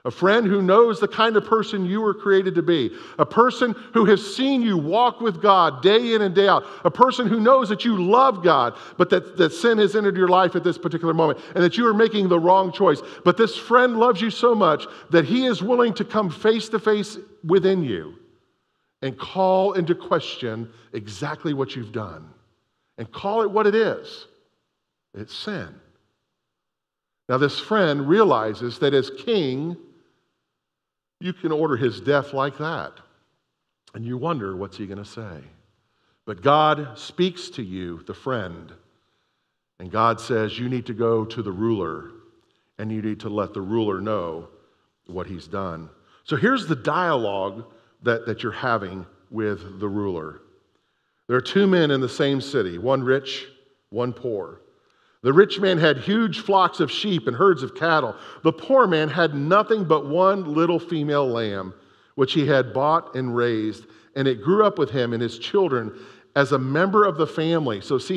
a 0.07 0.11
friend 0.11 0.47
who 0.47 0.61
knows 0.61 1.01
the 1.01 1.07
kind 1.07 1.35
of 1.35 1.43
person 1.43 1.85
you 1.85 1.99
were 1.99 2.13
created 2.13 2.55
to 2.55 2.61
be, 2.61 2.97
a 3.19 3.25
person 3.25 3.75
who 3.93 4.05
has 4.05 4.35
seen 4.35 4.61
you 4.61 4.77
walk 4.77 5.19
with 5.19 5.41
God 5.41 5.83
day 5.83 6.13
in 6.13 6.21
and 6.21 6.33
day 6.33 6.47
out, 6.47 6.63
a 6.85 6.89
person 6.89 7.27
who 7.27 7.41
knows 7.41 7.67
that 7.67 7.83
you 7.83 8.01
love 8.01 8.41
God, 8.41 8.77
but 8.97 9.09
that, 9.09 9.35
that 9.35 9.51
sin 9.51 9.79
has 9.79 9.97
entered 9.97 10.15
your 10.15 10.29
life 10.29 10.55
at 10.55 10.63
this 10.63 10.77
particular 10.77 11.13
moment 11.13 11.41
and 11.55 11.63
that 11.63 11.77
you 11.77 11.85
are 11.85 11.93
making 11.93 12.29
the 12.29 12.39
wrong 12.39 12.71
choice. 12.71 13.01
But 13.25 13.35
this 13.35 13.57
friend 13.57 13.99
loves 13.99 14.21
you 14.21 14.29
so 14.29 14.55
much 14.55 14.85
that 15.09 15.25
he 15.25 15.45
is 15.45 15.61
willing 15.61 15.93
to 15.95 16.05
come 16.05 16.29
face 16.29 16.69
to 16.69 16.79
face 16.79 17.17
within 17.43 17.83
you 17.83 18.13
and 19.01 19.17
call 19.17 19.73
into 19.73 19.93
question 19.93 20.71
exactly 20.93 21.53
what 21.53 21.75
you've 21.75 21.91
done 21.91 22.29
and 22.97 23.11
call 23.11 23.41
it 23.41 23.51
what 23.51 23.67
it 23.67 23.75
is 23.75 24.25
it's 25.13 25.35
sin. 25.35 25.67
Now, 27.27 27.37
this 27.37 27.59
friend 27.59 28.07
realizes 28.07 28.79
that 28.79 28.93
as 28.93 29.09
king, 29.09 29.75
you 31.20 31.34
can 31.34 31.51
order 31.51 31.77
his 31.77 32.00
death 32.00 32.34
like 32.34 32.58
that. 32.58 32.94
And 33.94 34.06
you 34.06 34.18
wonder, 34.18 34.56
what's 34.56 34.77
he 34.77 34.86
going 34.86 35.03
to 35.03 35.06
say? 35.06 35.42
But 36.25 36.42
God 36.42 36.98
speaks 36.98 37.50
to 37.51 37.64
you, 37.64 38.03
the 38.06 38.14
friend, 38.14 38.74
and 39.80 39.92
God 39.92 40.20
says, 40.20 40.60
You 40.60 40.70
need 40.70 40.86
to 40.88 40.94
go 40.94 41.25
to 41.25 41.42
the 41.42 41.51
ruler 41.51 42.12
and 42.77 42.92
you 42.92 43.01
need 43.01 43.22
to 43.22 43.30
let 43.30 43.53
the 43.53 43.62
ruler 43.62 44.01
know 44.01 44.50
what 45.08 45.27
he's 45.27 45.48
done. 45.48 45.90
So 46.24 46.36
here's 46.36 46.68
the 46.68 46.75
dialogue 46.75 47.66
that, 48.03 48.25
that 48.25 48.44
you're 48.44 48.51
having 48.51 49.06
with 49.32 49.80
the 49.80 49.88
ruler. 49.88 50.42
There 51.27 51.38
are 51.38 51.42
two 51.42 51.68
men 51.68 51.92
in 51.92 52.01
the 52.01 52.10
same 52.10 52.42
city, 52.42 52.77
one 52.77 53.03
rich, 53.03 53.48
one 53.90 54.14
poor. 54.14 54.62
The 55.24 55.34
rich 55.34 55.60
man 55.60 55.77
had 55.77 55.98
huge 55.98 56.40
flocks 56.40 56.80
of 56.80 56.92
sheep 56.92 57.27
and 57.27 57.36
herds 57.36 57.64
of 57.64 57.75
cattle. 57.75 58.16
The 58.44 58.53
poor 58.53 58.88
man 58.88 59.10
had 59.10 59.34
nothing 59.34 59.84
but 59.84 60.06
one 60.06 60.53
little 60.53 60.80
female 60.80 61.27
lamb, 61.27 61.74
which 62.16 62.34
he 62.34 62.46
had 62.46 62.74
bought 62.74 63.16
and 63.16 63.36
raised, 63.36 63.86
and 64.16 64.27
it 64.27 64.42
grew 64.44 64.66
up 64.66 64.77
with 64.77 64.92
him 64.92 65.14
and 65.14 65.22
his 65.22 65.40
children 65.40 65.98
as 66.36 66.51
a 66.51 66.60
member 66.60 67.03
of 67.03 67.18
the 67.18 67.25
family. 67.25 67.82
So, 67.82 67.98
see, 67.98 68.16